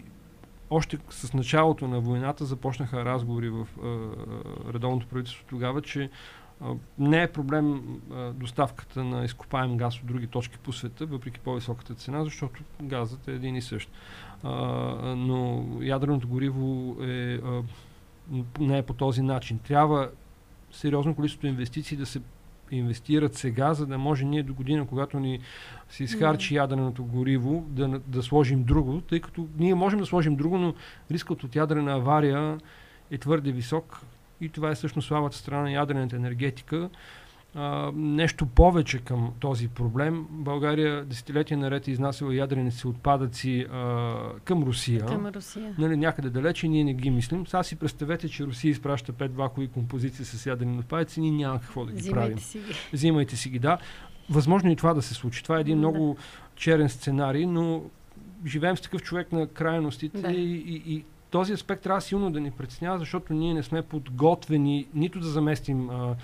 още 0.70 0.98
с 1.10 1.34
началото 1.34 1.88
на 1.88 2.00
войната 2.00 2.46
започнаха 2.46 3.06
разговори 3.06 3.50
в 3.50 3.68
а, 3.84 4.74
редовното 4.74 5.08
правителство 5.08 5.46
тогава, 5.50 5.82
че 5.82 6.10
а, 6.62 6.74
не 7.00 7.24
е 7.24 7.32
проблем 7.32 7.82
а, 8.12 8.32
доставката 8.32 9.04
на 9.04 9.26
изкопаем 9.26 9.78
газ 9.78 10.00
от 10.00 10.06
други 10.06 10.28
точки 10.28 10.58
по 10.58 10.74
света, 10.74 11.06
въпреки 11.06 11.40
по-високата 11.40 11.96
цена, 11.96 12.24
защото 12.24 12.62
газът 12.82 13.28
е 13.28 13.32
един 13.32 13.56
и 13.56 13.62
същ. 13.62 13.90
А, 14.44 14.52
но 15.16 15.66
ядреното 15.82 16.28
гориво 16.28 16.98
е, 17.04 17.34
а, 17.34 17.64
не 18.60 18.78
е 18.78 18.84
по 18.84 18.94
този 18.94 19.22
начин. 19.22 19.60
Трябва 19.60 20.10
сериозно 20.72 21.16
количество 21.16 21.48
инвестиции 21.48 21.98
да 21.98 22.06
се 22.06 22.22
инвестират 22.72 23.36
сега, 23.36 23.74
за 23.74 23.86
да 23.86 23.98
може 23.98 24.26
ние 24.26 24.44
до 24.44 24.54
година, 24.54 24.88
когато 24.88 25.20
ни 25.20 25.40
се 25.90 26.04
изхарчи 26.04 26.56
ядреното 26.56 27.04
гориво, 27.04 27.66
да, 27.68 28.00
да 28.08 28.24
сложим 28.24 28.64
друго, 28.64 29.02
тъй 29.02 29.20
като 29.20 29.48
ние 29.58 29.76
можем 29.76 30.00
да 30.00 30.06
сложим 30.06 30.36
друго, 30.36 30.58
но 30.58 30.74
рискът 31.12 31.44
от 31.44 31.56
ядрена 31.56 31.94
авария 31.94 32.58
е 33.12 33.18
твърде 33.18 33.52
висок 33.52 34.02
и 34.42 34.50
това 34.50 34.72
е 34.72 34.76
всъщност 34.76 35.08
слабата 35.08 35.38
страна 35.38 35.62
на 35.62 35.72
ядрената 35.72 36.16
енергетика. 36.16 36.90
А, 37.56 37.92
нещо 37.96 38.46
повече 38.46 39.00
към 39.00 39.34
този 39.40 39.68
проблем. 39.68 40.26
България 40.30 41.06
десетилетия 41.06 41.58
наред 41.58 41.88
е 41.88 41.92
изнасяла 41.92 42.36
ядрените 42.36 42.88
отпадъци 42.88 43.68
а, 43.72 44.14
към 44.44 44.64
Русия. 44.64 45.06
Към 45.06 45.28
Русия. 45.28 45.76
Нали, 45.78 45.98
някъде 45.98 46.30
далече 46.30 46.68
ние 46.68 46.84
не 46.84 46.94
ги 46.94 47.10
мислим. 47.10 47.48
Сега 47.48 47.64
си 47.64 47.76
представете, 47.76 48.30
че 48.30 48.46
Русия 48.46 48.72
изпраща 48.72 49.14
пет 49.14 49.36
вакови 49.36 49.68
композиции 49.68 50.26
с 50.26 50.46
ядрени 50.46 50.80
отпадъци, 50.80 51.22
ние 51.22 51.32
няма 51.32 51.62
какво 51.62 51.86
да 51.86 51.92
ги 51.92 51.98
Взимайте 51.98 52.22
правим. 52.22 52.40
Си 52.40 52.60
ги. 52.60 52.74
Взимайте 52.94 53.36
си 53.36 53.50
ги, 53.50 53.60
да. 53.60 53.78
Възможно 54.30 54.72
и 54.72 54.76
това 54.76 54.94
да 54.94 55.02
се 55.02 55.14
случи. 55.14 55.44
Това 55.44 55.58
е 55.58 55.62
един 55.62 55.76
да. 55.76 55.80
много 55.80 56.18
черен 56.56 56.90
сценарий, 56.90 57.46
но 57.46 57.84
живеем 58.46 58.78
с 58.78 58.82
такъв 58.82 59.02
човек 59.02 59.32
на 59.32 59.48
крайностите 59.48 60.22
да. 60.22 60.32
и, 60.32 60.54
и, 60.54 60.94
и 60.94 61.04
този 61.30 61.54
аспект 61.54 61.84
трябва 61.84 62.02
силно 62.02 62.32
да 62.32 62.40
ни 62.40 62.52
притеснява, 62.52 63.00
защото 63.00 63.34
ние 63.34 63.54
не 63.54 63.64
сме 63.64 63.82
подготвени 63.82 64.88
нито 64.94 65.20
да 65.20 65.28
заместим 65.28 65.90
а, 65.90 66.16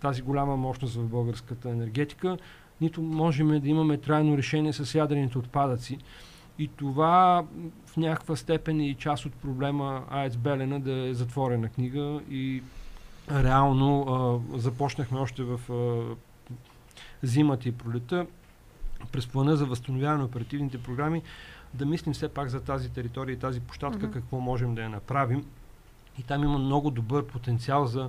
тази 0.00 0.22
голяма 0.22 0.56
мощност 0.56 0.94
в 0.94 1.08
българската 1.08 1.70
енергетика, 1.70 2.38
нито 2.80 3.02
можем 3.02 3.60
да 3.60 3.68
имаме 3.68 3.96
трайно 3.96 4.36
решение 4.36 4.72
с 4.72 4.94
ядрените 4.94 5.38
отпадъци. 5.38 5.98
И 6.58 6.68
това 6.68 7.44
в 7.86 7.96
някаква 7.96 8.36
степен 8.36 8.80
е 8.80 8.88
и 8.88 8.94
част 8.94 9.26
от 9.26 9.34
проблема 9.34 10.04
АЕЦ 10.10 10.36
Белена 10.36 10.80
да 10.80 11.08
е 11.08 11.14
затворена 11.14 11.68
книга 11.68 12.20
и 12.30 12.62
реално 13.30 14.02
а, 14.02 14.58
започнахме 14.58 15.20
още 15.20 15.42
в 15.42 15.60
а, 15.72 16.14
зимата 17.22 17.68
и 17.68 17.72
пролета 17.72 18.26
през 19.12 19.26
плана 19.26 19.56
за 19.56 19.66
възстановяване 19.66 20.18
на 20.18 20.24
оперативните 20.24 20.82
програми 20.82 21.22
да 21.74 21.86
мислим 21.86 22.14
все 22.14 22.28
пак 22.28 22.48
за 22.48 22.60
тази 22.60 22.90
територия 22.90 23.34
и 23.34 23.38
тази 23.38 23.60
площадка, 23.60 24.06
mm-hmm. 24.06 24.12
какво 24.12 24.40
можем 24.40 24.74
да 24.74 24.82
я 24.82 24.88
направим. 24.88 25.44
И 26.18 26.22
там 26.22 26.44
има 26.44 26.58
много 26.58 26.90
добър 26.90 27.26
потенциал 27.26 27.86
за 27.86 28.08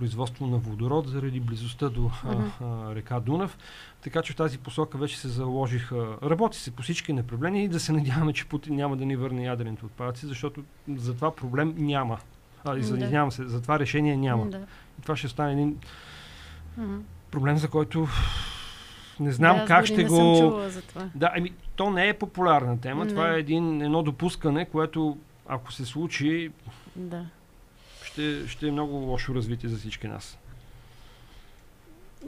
производство 0.00 0.46
на 0.46 0.58
водород 0.58 1.08
заради 1.08 1.40
близостта 1.40 1.88
до 1.88 2.00
mm-hmm. 2.00 2.90
а, 2.90 2.94
река 2.94 3.20
Дунав. 3.20 3.58
Така 4.02 4.22
че 4.22 4.32
в 4.32 4.36
тази 4.36 4.58
посока 4.58 4.98
вече 4.98 5.18
се 5.18 5.28
заложиха, 5.28 6.16
работи 6.22 6.58
се 6.58 6.70
по 6.70 6.82
всички 6.82 7.12
направления 7.12 7.64
и 7.64 7.68
да 7.68 7.80
се 7.80 7.92
надяваме, 7.92 8.32
че 8.32 8.48
Путин 8.48 8.76
няма 8.76 8.96
да 8.96 9.04
ни 9.04 9.16
върне 9.16 9.44
ядрените 9.44 9.86
отпадъци, 9.86 10.26
защото 10.26 10.62
за 10.96 11.14
това 11.14 11.36
проблем 11.36 11.74
няма. 11.78 12.18
А, 12.64 12.78
извинявам 12.78 13.32
се, 13.32 13.48
за 13.48 13.62
това 13.62 13.78
решение 13.78 14.16
няма. 14.16 14.46
Да. 14.46 14.58
И 14.98 15.02
това 15.02 15.16
ще 15.16 15.28
стане 15.28 15.52
един 15.52 15.76
mm-hmm. 15.76 17.00
проблем, 17.30 17.56
за 17.56 17.68
който 17.68 18.08
не 19.20 19.32
знам 19.32 19.56
да, 19.56 19.64
как 19.64 19.86
ще 19.86 20.04
го. 20.04 20.60
Да, 21.14 21.32
ами, 21.36 21.50
то 21.76 21.90
не 21.90 22.08
е 22.08 22.14
популярна 22.14 22.80
тема. 22.80 23.04
Не. 23.04 23.10
Това 23.10 23.34
е 23.34 23.38
един, 23.38 23.82
едно 23.82 24.02
допускане, 24.02 24.64
което 24.64 25.18
ако 25.46 25.72
се 25.72 25.84
случи, 25.84 26.50
да. 26.96 27.26
Ще, 28.12 28.48
ще 28.48 28.68
е 28.68 28.70
много 28.70 28.96
лошо 28.96 29.34
развитие 29.34 29.70
за 29.70 29.76
всички 29.76 30.08
нас. 30.08 30.38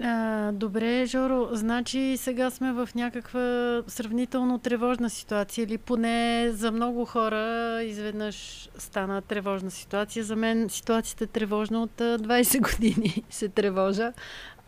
А, 0.02 0.52
добре, 0.52 1.06
Жоро, 1.06 1.48
значи 1.52 2.16
сега 2.16 2.50
сме 2.50 2.72
в 2.72 2.88
някаква 2.94 3.82
сравнително 3.86 4.58
тревожна 4.58 5.10
ситуация 5.10 5.62
или 5.62 5.78
поне 5.78 6.48
за 6.52 6.72
много 6.72 7.04
хора 7.04 7.78
изведнъж 7.82 8.68
стана 8.78 9.22
тревожна 9.22 9.70
ситуация. 9.70 10.24
За 10.24 10.36
мен 10.36 10.68
ситуацията 10.68 11.24
е 11.24 11.26
тревожна 11.26 11.82
от 11.82 11.96
20 11.98 12.74
години 12.74 13.22
се 13.30 13.48
тревожа. 13.48 14.12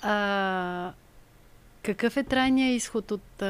А, 0.03 0.93
какъв 1.83 2.17
е 2.17 2.25
трайният 2.25 2.77
изход 2.77 3.11
от, 3.11 3.43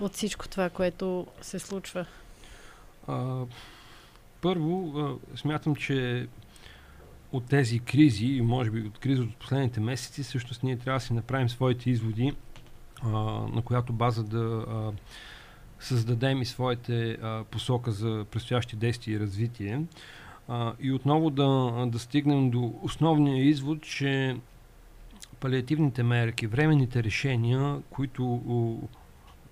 от 0.00 0.12
всичко 0.12 0.48
това, 0.48 0.70
което 0.70 1.26
се 1.40 1.58
случва? 1.58 2.06
А, 3.08 3.44
първо, 4.42 5.18
смятам, 5.34 5.76
че 5.76 6.28
от 7.32 7.44
тези 7.46 7.78
кризи, 7.78 8.26
и 8.26 8.42
може 8.42 8.70
би 8.70 8.80
от 8.80 8.98
кризи 8.98 9.20
от 9.22 9.36
последните 9.36 9.80
месеци, 9.80 10.22
всъщност 10.22 10.62
ние 10.62 10.78
трябва 10.78 10.98
да 10.98 11.04
си 11.04 11.12
направим 11.12 11.48
своите 11.48 11.90
изводи, 11.90 12.32
а, 13.02 13.08
на 13.54 13.62
която 13.62 13.92
база 13.92 14.24
да 14.24 14.64
а, 14.68 14.92
създадем 15.80 16.42
и 16.42 16.44
своите 16.44 17.10
а, 17.10 17.44
посока 17.44 17.92
за 17.92 18.26
предстоящи 18.30 18.76
действия 18.76 19.16
и 19.16 19.20
развитие. 19.20 19.82
А, 20.48 20.72
и 20.80 20.92
отново 20.92 21.30
да, 21.30 21.84
да 21.86 21.98
стигнем 21.98 22.50
до 22.50 22.74
основния 22.82 23.44
извод, 23.44 23.82
че 23.82 24.36
палиативните 25.40 26.02
мерки, 26.02 26.46
временните 26.46 27.04
решения, 27.04 27.82
които 27.90 28.42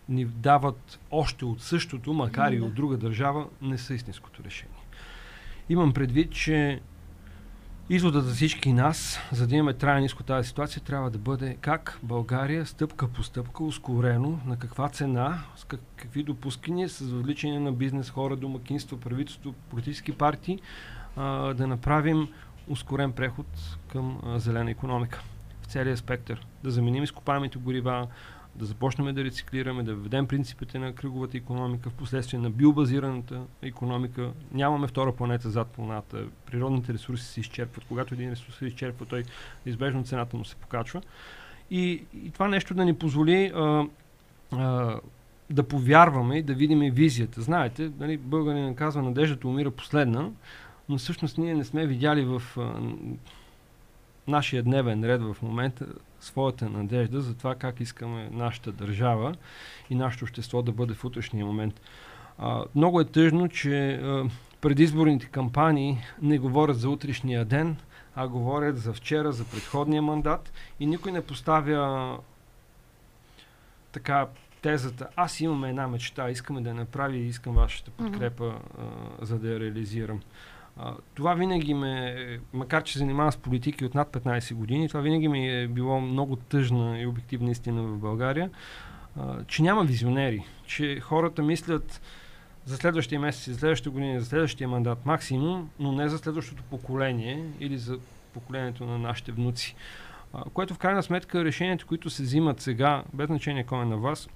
ни 0.09 0.25
дават 0.25 0.99
още 1.11 1.45
от 1.45 1.63
същото, 1.63 2.13
макар 2.13 2.53
и 2.53 2.61
от 2.61 2.75
друга 2.75 2.97
държава, 2.97 3.47
не 3.63 3.79
са 3.79 3.95
истинското 3.95 4.45
решение. 4.45 4.80
Имам 5.71 5.93
предвид, 5.93 6.33
че 6.33 6.81
изводът 7.91 8.25
за 8.25 8.35
всички 8.35 8.73
нас, 8.73 9.19
за 9.33 9.47
да 9.47 9.57
имаме 9.57 9.75
траен 9.75 10.05
изход 10.05 10.27
тази 10.27 10.49
ситуация, 10.49 10.83
трябва 10.83 11.11
да 11.11 11.19
бъде 11.19 11.57
как 11.61 11.99
България 12.03 12.67
стъпка 12.67 13.09
по 13.09 13.23
стъпка, 13.23 13.65
ускорено, 13.65 14.41
на 14.47 14.59
каква 14.59 14.89
цена, 14.89 15.43
с 15.57 15.65
как, 15.65 15.81
какви 15.97 16.23
допускания, 16.23 16.89
с 16.89 17.01
въвличане 17.01 17.61
на 17.61 17.73
бизнес, 17.73 18.11
хора, 18.11 18.37
домакинство, 18.37 19.01
правителство, 19.01 19.55
политически 19.71 20.13
партии, 20.13 20.61
а, 21.17 21.55
да 21.55 21.67
направим 21.67 22.29
ускорен 22.69 23.13
преход 23.13 23.79
към 23.93 24.21
а, 24.25 24.39
зелена 24.39 24.71
економика 24.71 25.23
целия 25.69 25.97
спектър. 25.97 26.47
Да 26.65 26.71
заменим 26.71 27.05
изкопаемите 27.05 27.59
горива, 27.59 28.07
да 28.61 28.67
започнем 28.67 29.15
да 29.15 29.25
рециклираме, 29.25 29.83
да 29.83 29.95
введем 29.95 30.27
принципите 30.27 30.79
на 30.79 30.93
кръговата 30.93 31.37
економика, 31.37 31.91
в 31.91 31.95
последствие 31.95 32.41
на 32.41 32.51
биобазираната 32.51 33.41
економика. 33.63 34.31
Нямаме 34.53 34.87
втора 34.87 35.13
планета 35.13 35.51
зад 35.51 35.69
планата. 35.69 36.25
Природните 36.47 36.93
ресурси 36.93 37.25
се 37.25 37.41
изчерпват. 37.41 37.85
Когато 37.89 38.15
един 38.15 38.31
ресурс 38.31 38.57
се 38.57 38.67
изчерпва, 38.67 39.07
той 39.07 39.25
избежно 39.67 40.05
цената 40.05 40.37
му 40.37 40.45
се 40.45 40.57
покачва. 40.57 41.03
И, 41.71 42.05
и 42.25 42.31
това 42.31 42.49
нещо 42.49 42.75
да 42.75 42.85
ни 42.85 42.95
позволи 42.95 43.53
а, 43.55 43.87
а, 44.53 45.01
да 45.51 45.63
повярваме 45.63 46.39
и 46.39 46.43
да 46.43 46.55
видим 46.55 46.93
визията. 46.95 47.43
Знаете, 47.43 47.91
нали, 47.99 48.17
българин 48.17 48.75
казва, 48.75 49.03
надеждата 49.03 49.49
умира 49.49 49.71
последна, 49.71 50.31
но 50.89 50.99
всъщност 50.99 51.39
ние 51.39 51.55
не 51.55 51.65
сме 51.65 51.87
видяли 51.87 52.25
в 52.25 52.43
а, 52.57 52.61
нашия 54.29 54.63
дневен 54.63 55.05
ред 55.05 55.23
в 55.23 55.37
момента 55.43 55.87
своята 56.21 56.69
надежда 56.69 57.21
за 57.21 57.35
това 57.35 57.55
как 57.55 57.81
искаме 57.81 58.29
нашата 58.33 58.73
държава 58.73 59.35
и 59.91 59.95
нашето 59.95 60.25
общество 60.25 60.63
да 60.63 60.73
бъде 60.73 60.95
в 60.95 61.05
утрешния 61.05 61.47
момент. 61.47 61.81
А, 62.39 62.65
много 62.75 63.01
е 63.01 63.05
тъжно, 63.05 63.49
че 63.49 63.93
а, 63.93 64.25
предизборните 64.61 65.27
кампании 65.27 65.99
не 66.23 66.39
говорят 66.39 66.79
за 66.79 66.91
утрешния 66.91 67.45
ден, 67.45 67.77
а 68.15 68.29
говорят 68.29 68.79
за 68.79 68.93
вчера, 68.93 69.33
за 69.33 69.45
предходния 69.45 70.03
мандат 70.03 70.53
и 70.81 70.87
никой 70.87 71.13
не 71.13 71.23
поставя 71.23 72.19
така 73.93 74.27
тезата, 74.63 75.09
аз 75.17 75.41
имам 75.41 75.65
една 75.65 75.89
мечта, 75.89 76.31
искаме 76.31 76.61
да 76.61 76.69
я 76.69 76.75
направя 76.75 77.17
и 77.17 77.27
искам 77.27 77.55
вашата 77.55 77.91
подкрепа, 77.91 78.45
mm-hmm. 78.45 79.23
а, 79.23 79.27
за 79.27 79.39
да 79.39 79.53
я 79.53 79.61
реализирам. 79.61 80.21
Това 81.15 81.35
винаги 81.35 81.75
ме, 81.75 82.17
макар 82.53 82.83
че 82.83 82.99
занимавам 82.99 83.33
с 83.33 83.37
политики 83.37 83.85
от 83.85 83.95
над 83.95 84.09
15 84.09 84.55
години, 84.55 84.89
това 84.89 85.01
винаги 85.01 85.29
ми 85.29 85.63
е 85.63 85.69
било 85.69 86.01
много 86.01 86.37
тъжна 86.37 87.01
и 87.01 87.07
обективна 87.07 87.51
истина 87.51 87.83
в 87.83 87.99
България, 87.99 88.51
че 89.47 89.63
няма 89.63 89.85
визионери, 89.85 90.45
че 90.67 91.01
хората 91.01 91.43
мислят 91.43 92.01
за 92.65 92.77
следващия 92.77 93.21
месец, 93.21 93.53
за 93.53 93.59
следващата 93.59 93.91
година, 93.91 94.21
за 94.21 94.27
следващия 94.27 94.69
мандат 94.69 95.07
максимум, 95.07 95.71
но 95.79 95.93
не 95.93 96.09
за 96.09 96.19
следващото 96.19 96.63
поколение 96.63 97.45
или 97.61 97.79
за 97.79 97.99
поколението 98.33 98.85
на 98.85 98.99
нашите 98.99 99.33
внуци. 99.33 99.77
Което 100.53 100.75
в 100.75 100.79
крайна 100.79 101.03
сметка 101.03 101.45
решенията, 101.45 101.85
които 101.85 102.11
се 102.11 102.23
взимат 102.23 102.61
сега, 102.61 103.03
без 103.15 103.27
значение 103.27 103.65
кой 103.65 103.83
е 103.83 103.85
на 103.85 103.97
вас, 103.97 104.29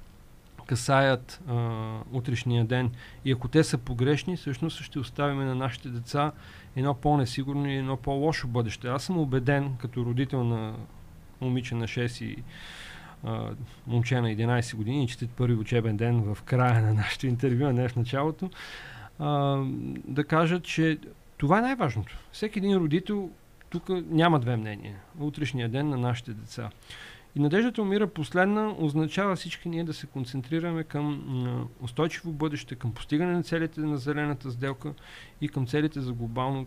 касаят 0.66 1.42
а, 1.48 1.98
утрешния 2.12 2.64
ден. 2.64 2.90
И 3.24 3.32
ако 3.32 3.48
те 3.48 3.64
са 3.64 3.78
погрешни, 3.78 4.36
всъщност 4.36 4.82
ще 4.82 4.98
оставим 4.98 5.38
на 5.38 5.54
нашите 5.54 5.88
деца 5.88 6.32
едно 6.76 6.94
по-несигурно 6.94 7.68
и 7.70 7.76
едно 7.76 7.96
по-лошо 7.96 8.48
бъдеще. 8.48 8.88
Аз 8.88 9.04
съм 9.04 9.18
убеден, 9.18 9.76
като 9.78 10.04
родител 10.04 10.44
на 10.44 10.74
момиче 11.40 11.74
на 11.74 11.84
6 11.84 12.24
и 12.24 12.42
а, 13.24 13.50
момче 13.86 14.20
на 14.20 14.28
11 14.28 14.76
години, 14.76 15.08
четат 15.08 15.30
първи 15.30 15.54
учебен 15.54 15.96
ден 15.96 16.34
в 16.34 16.42
края 16.42 16.82
на 16.82 16.94
нашето 16.94 17.26
интервю, 17.26 17.64
а 17.64 17.72
не 17.72 17.88
в 17.88 17.96
началото, 17.96 18.50
а, 19.18 19.58
да 20.08 20.24
кажа, 20.24 20.60
че 20.60 20.98
това 21.36 21.58
е 21.58 21.62
най-важното. 21.62 22.18
Всеки 22.32 22.58
един 22.58 22.76
родител 22.76 23.30
тук 23.70 23.88
няма 24.10 24.40
две 24.40 24.56
мнения. 24.56 24.96
Утрешния 25.18 25.68
ден 25.68 25.88
на 25.88 25.96
нашите 25.96 26.32
деца. 26.34 26.70
И 27.36 27.40
надеждата 27.40 27.82
умира 27.82 28.06
последна 28.06 28.74
означава 28.78 29.36
всички 29.36 29.68
ние 29.68 29.84
да 29.84 29.94
се 29.94 30.06
концентрираме 30.06 30.84
към 30.84 31.68
устойчиво 31.80 32.32
бъдеще, 32.32 32.74
към 32.74 32.92
постигане 32.92 33.32
на 33.32 33.42
целите 33.42 33.80
на 33.80 33.96
зелената 33.96 34.50
сделка 34.50 34.94
и 35.40 35.48
към 35.48 35.66
целите 35.66 36.00
за 36.00 36.12
глобално 36.12 36.66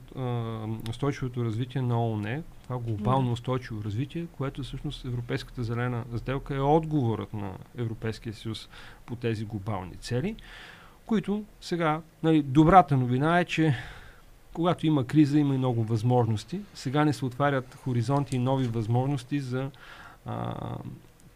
устойчивото 0.90 1.46
развитие 1.46 1.82
на 1.82 2.08
ООН. 2.08 2.44
Това 2.64 2.78
глобално 2.78 3.32
устойчиво 3.32 3.84
развитие, 3.84 4.28
което 4.38 4.64
всъщност 4.64 5.06
Европейската 5.06 5.64
зелена 5.64 6.04
сделка 6.18 6.56
е 6.56 6.60
отговорът 6.60 7.34
на 7.34 7.52
Европейския 7.78 8.34
съюз 8.34 8.70
по 9.06 9.16
тези 9.16 9.46
глобални 9.46 9.96
цели, 9.96 10.36
които 11.06 11.44
сега, 11.62 12.02
нали, 12.24 12.42
добрата 12.42 12.98
новина 12.98 13.40
е, 13.40 13.46
че 13.46 13.76
когато 14.54 14.88
има 14.88 15.08
криза, 15.08 15.40
има 15.40 15.56
и 15.56 15.58
много 15.58 15.84
възможности. 15.84 16.60
Сега 16.74 17.06
не 17.06 17.14
се 17.14 17.26
отварят 17.26 17.76
хоризонти 17.84 18.36
и 18.36 18.40
нови 18.40 18.68
възможности 18.68 19.40
за 19.40 19.72
а, 20.28 20.78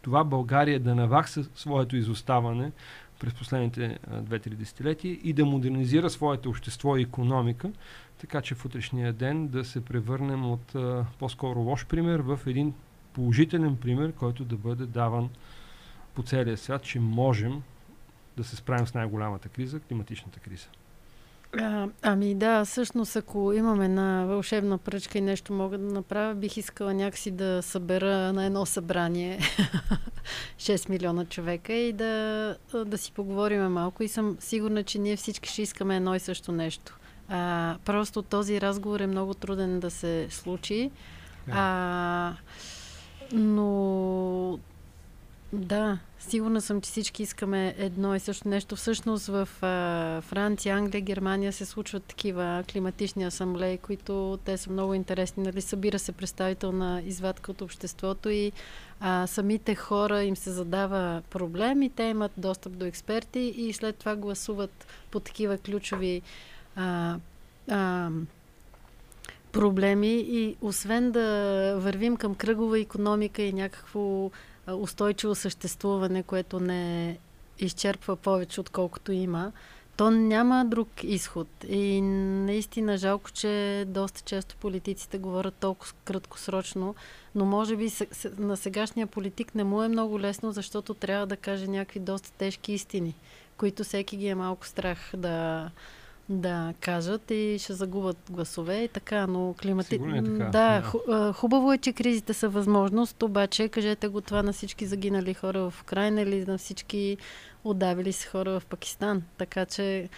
това 0.02 0.24
България 0.24 0.80
да 0.80 0.94
навакса 0.94 1.44
своето 1.54 1.96
изоставане 1.96 2.72
през 3.20 3.34
последните 3.34 3.98
2-3 4.10 4.48
десетилетия 4.48 5.18
и 5.22 5.32
да 5.32 5.44
модернизира 5.44 6.10
своето 6.10 6.48
общество 6.48 6.96
и 6.96 7.02
економика, 7.02 7.70
така 8.18 8.40
че 8.40 8.54
в 8.54 8.64
утрешния 8.64 9.12
ден 9.12 9.48
да 9.48 9.64
се 9.64 9.84
превърнем 9.84 10.50
от 10.50 10.74
а, 10.74 11.06
по-скоро 11.18 11.60
лош 11.60 11.86
пример 11.86 12.20
в 12.20 12.40
един 12.46 12.74
положителен 13.12 13.76
пример, 13.76 14.12
който 14.12 14.44
да 14.44 14.56
бъде 14.56 14.86
даван 14.86 15.30
по 16.14 16.22
целия 16.22 16.56
свят, 16.56 16.82
че 16.82 17.00
можем 17.00 17.62
да 18.36 18.44
се 18.44 18.56
справим 18.56 18.86
с 18.86 18.94
най-голямата 18.94 19.48
криза, 19.48 19.80
климатичната 19.80 20.40
криза. 20.40 20.68
А, 21.58 21.88
ами 22.02 22.34
да, 22.34 22.64
всъщност 22.64 23.16
ако 23.16 23.52
имам 23.52 23.80
една 23.82 24.24
вълшебна 24.24 24.78
пръчка 24.78 25.18
и 25.18 25.20
нещо 25.20 25.52
мога 25.52 25.78
да 25.78 25.92
направя, 25.92 26.34
бих 26.34 26.56
искала 26.56 26.94
някакси 26.94 27.30
да 27.30 27.62
събера 27.62 28.32
на 28.32 28.44
едно 28.44 28.66
събрание 28.66 29.38
6 30.58 30.90
милиона 30.90 31.24
човека 31.24 31.72
и 31.72 31.92
да, 31.92 32.56
да 32.86 32.98
си 32.98 33.12
поговорим 33.12 33.62
малко 33.62 34.02
и 34.02 34.08
съм 34.08 34.36
сигурна, 34.40 34.82
че 34.84 34.98
ние 34.98 35.16
всички 35.16 35.48
ще 35.48 35.62
искаме 35.62 35.96
едно 35.96 36.14
и 36.14 36.20
също 36.20 36.52
нещо. 36.52 36.98
А, 37.28 37.76
просто 37.84 38.22
този 38.22 38.60
разговор 38.60 39.00
е 39.00 39.06
много 39.06 39.34
труден 39.34 39.80
да 39.80 39.90
се 39.90 40.26
случи. 40.30 40.90
А, 41.50 42.32
но 43.32 44.58
да, 45.52 45.98
сигурна 46.18 46.60
съм, 46.60 46.80
че 46.80 46.90
всички 46.90 47.22
искаме 47.22 47.74
едно 47.78 48.14
и 48.14 48.20
също 48.20 48.48
нещо. 48.48 48.76
Всъщност 48.76 49.26
в 49.26 49.48
а, 49.62 50.20
Франция, 50.20 50.76
Англия, 50.76 51.00
Германия 51.00 51.52
се 51.52 51.66
случват 51.66 52.04
такива 52.04 52.64
климатични 52.72 53.24
асамблеи, 53.24 53.78
които 53.78 54.38
те 54.44 54.56
са 54.56 54.70
много 54.70 54.94
интересни. 54.94 55.42
Нали? 55.42 55.60
Събира 55.60 55.98
се 55.98 56.12
представителна 56.12 57.02
извадка 57.06 57.50
от 57.50 57.60
обществото 57.60 58.28
и 58.28 58.52
а, 59.00 59.26
самите 59.26 59.74
хора 59.74 60.22
им 60.22 60.36
се 60.36 60.50
задава 60.50 61.22
проблем 61.30 61.82
и 61.82 61.90
те 61.90 62.02
имат 62.02 62.32
достъп 62.36 62.76
до 62.76 62.84
експерти 62.84 63.54
и 63.56 63.72
след 63.72 63.96
това 63.96 64.16
гласуват 64.16 64.86
по 65.10 65.20
такива 65.20 65.58
ключови 65.58 66.22
а, 66.76 67.16
а, 67.70 68.10
проблеми 69.52 70.24
и 70.28 70.56
освен 70.60 71.10
да 71.10 71.24
вървим 71.78 72.16
към 72.16 72.34
кръгова 72.34 72.80
економика 72.80 73.42
и 73.42 73.52
някакво 73.52 74.30
устойчиво 74.68 75.34
съществуване, 75.34 76.22
което 76.22 76.60
не 76.60 77.18
изчерпва 77.58 78.16
повече, 78.16 78.60
отколкото 78.60 79.12
има, 79.12 79.52
то 79.96 80.10
няма 80.10 80.64
друг 80.64 80.88
изход. 81.02 81.48
И 81.68 82.00
наистина 82.00 82.96
жалко, 82.96 83.30
че 83.32 83.84
доста 83.88 84.20
често 84.20 84.56
политиците 84.56 85.18
говорят 85.18 85.54
толкова 85.54 85.92
краткосрочно, 86.04 86.94
но 87.34 87.44
може 87.44 87.76
би 87.76 87.90
на 88.38 88.56
сегашния 88.56 89.06
политик 89.06 89.54
не 89.54 89.64
му 89.64 89.82
е 89.82 89.88
много 89.88 90.20
лесно, 90.20 90.52
защото 90.52 90.94
трябва 90.94 91.26
да 91.26 91.36
каже 91.36 91.66
някакви 91.66 92.00
доста 92.00 92.32
тежки 92.32 92.72
истини, 92.72 93.14
които 93.56 93.84
всеки 93.84 94.16
ги 94.16 94.26
е 94.26 94.34
малко 94.34 94.66
страх 94.66 95.10
да, 95.16 95.70
да 96.40 96.74
кажат 96.80 97.30
и 97.30 97.56
ще 97.60 97.72
загубят 97.72 98.16
гласове 98.30 98.76
и 98.76 98.88
така, 98.88 99.26
но 99.26 99.54
климати... 99.62 99.94
Е 99.94 99.98
така. 99.98 100.44
Да, 100.44 100.92
да. 101.08 101.32
хубаво 101.32 101.72
е, 101.72 101.78
че 101.78 101.92
кризите 101.92 102.34
са 102.34 102.48
възможност, 102.48 103.22
обаче 103.22 103.68
кажете 103.68 104.08
го 104.08 104.20
това 104.20 104.42
на 104.42 104.52
всички 104.52 104.86
загинали 104.86 105.34
хора 105.34 105.70
в 105.70 105.82
Украина 105.82 106.22
или 106.22 106.44
на 106.44 106.58
всички 106.58 107.16
отдавили 107.64 108.12
се 108.12 108.28
хора 108.28 108.60
в 108.60 108.66
Пакистан. 108.66 109.22
Така 109.38 109.66
че 109.66 110.08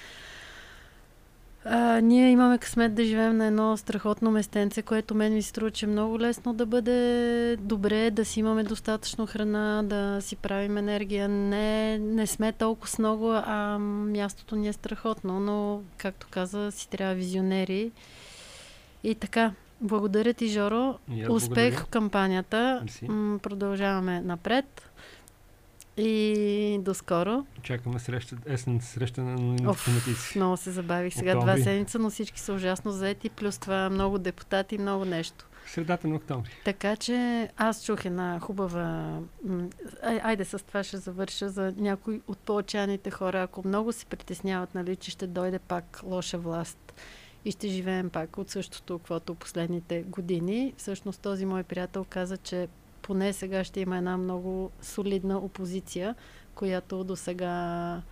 а, 1.65 2.01
ние 2.01 2.31
имаме 2.31 2.59
късмет 2.59 2.95
да 2.95 3.05
живеем 3.05 3.37
на 3.37 3.47
едно 3.47 3.77
страхотно 3.77 4.31
местенце, 4.31 4.83
което 4.83 5.15
мен 5.15 5.35
ми 5.35 5.43
се 5.43 5.49
струва, 5.49 5.71
че 5.71 5.87
е 5.87 5.89
много 5.89 6.21
лесно 6.21 6.55
да 6.55 6.67
бъде 6.67 7.57
добре, 7.61 8.11
да 8.11 8.25
си 8.25 8.41
имаме 8.41 8.63
достатъчно 8.65 9.27
храна, 9.27 9.83
да 9.83 10.19
си 10.21 10.37
правим 10.37 10.77
енергия. 10.77 11.29
Не, 11.29 11.99
не 11.99 12.27
сме 12.27 12.53
толкова 12.53 12.89
с 12.89 12.99
много, 12.99 13.31
а 13.33 13.79
мястото 13.79 14.57
ни 14.57 14.69
е 14.69 14.73
страхотно, 14.73 15.41
но, 15.41 15.83
както 15.97 16.27
каза, 16.31 16.73
си 16.73 16.89
трябва 16.89 17.15
визионери. 17.15 17.93
И 19.05 19.15
така, 19.15 19.53
благодаря 19.81 20.35
ти, 20.35 20.49
Жоро. 20.49 20.99
Успех 21.11 21.27
благодаря. 21.27 21.77
в 21.77 21.87
кампанията. 21.87 22.83
М- 23.09 23.39
продължаваме 23.39 24.21
напред. 24.21 24.91
И 25.97 26.79
до 26.81 26.95
скоро. 26.95 27.47
Чакаме 27.63 27.99
среща, 27.99 28.37
есен 28.47 28.81
среща 28.81 29.21
на 29.21 29.57
комитици. 29.85 30.39
Много 30.39 30.57
се 30.57 30.71
забавих. 30.71 31.15
Сега 31.15 31.31
октомври. 31.37 31.55
два 31.55 31.65
седмица, 31.65 31.99
но 31.99 32.11
всички 32.11 32.41
са 32.41 32.53
ужасно 32.53 32.93
заети, 32.93 33.31
плюс 33.31 33.59
това 33.59 33.91
много 33.91 34.19
депутати, 34.19 34.79
много 34.79 35.05
нещо. 35.05 35.47
Средата 35.67 36.09
на 36.09 36.15
октомври. 36.15 36.51
Така 36.65 36.97
че 36.97 37.49
аз 37.57 37.85
чух 37.85 38.05
една 38.05 38.41
хубава... 38.41 39.19
Ай, 40.03 40.21
айде 40.23 40.45
с 40.45 40.67
това 40.67 40.83
ще 40.85 40.97
завърша 40.97 41.49
за 41.49 41.75
някои 41.77 42.21
от 42.29 42.39
по-отчаяните 42.39 43.11
хора. 43.11 43.43
Ако 43.43 43.69
много 43.69 43.93
се 43.93 44.07
притесняват, 44.07 44.75
нали, 44.75 44.97
че 44.97 45.11
ще 45.11 45.27
дойде 45.27 45.59
пак 45.59 46.01
лоша 46.05 46.39
власт 46.39 46.95
и 47.45 47.51
ще 47.51 47.69
живеем 47.69 48.11
пак 48.11 48.39
от 48.39 48.51
същото, 48.51 48.99
каквото 48.99 49.35
последните 49.35 50.03
години. 50.03 50.75
Всъщност 50.77 51.21
този 51.21 51.47
мой 51.47 51.63
приятел 51.63 52.05
каза, 52.09 52.37
че 52.37 52.69
поне 53.05 53.33
сега 53.33 53.65
ще 53.65 53.81
има 53.81 53.97
една 53.97 54.17
много 54.17 54.71
солидна 54.83 55.39
опозиция, 55.39 56.15
която 56.55 57.05
до 57.05 57.17
сега 57.17 58.03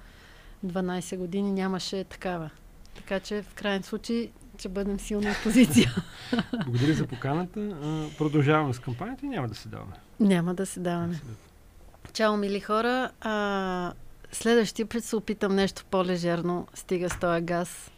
12 0.66 1.16
години 1.16 1.52
нямаше 1.52 2.05
такава. 2.05 2.50
Така 2.94 3.20
че 3.20 3.42
в 3.42 3.55
крайен 3.55 3.83
случай 3.83 4.31
ще 4.59 4.68
бъдем 4.68 5.00
силна 5.00 5.35
опозиция. 5.40 5.94
Благодаря 6.64 6.94
за 6.94 7.07
поканата. 7.07 7.76
Продължаваме 8.18 8.74
с 8.74 8.78
кампанията 8.78 9.26
и 9.26 9.28
няма 9.28 9.48
да 9.48 9.55
се 9.55 9.68
даваме. 9.68 9.92
Няма 10.20 10.55
да 10.55 10.66
се 10.66 10.81
даваме. 10.81 11.20
Чао, 12.12 12.37
мили 12.37 12.61
хора. 12.61 13.11
А, 13.20 13.92
следващия 14.33 14.87
път 14.87 15.05
се 15.05 15.16
опитам 15.16 15.55
нещо 15.55 15.85
по-лежерно. 15.90 16.68
Стига 16.74 17.11
с 17.11 17.18
този 17.18 17.40
газ. 17.40 17.90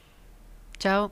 Чао! 0.78 1.08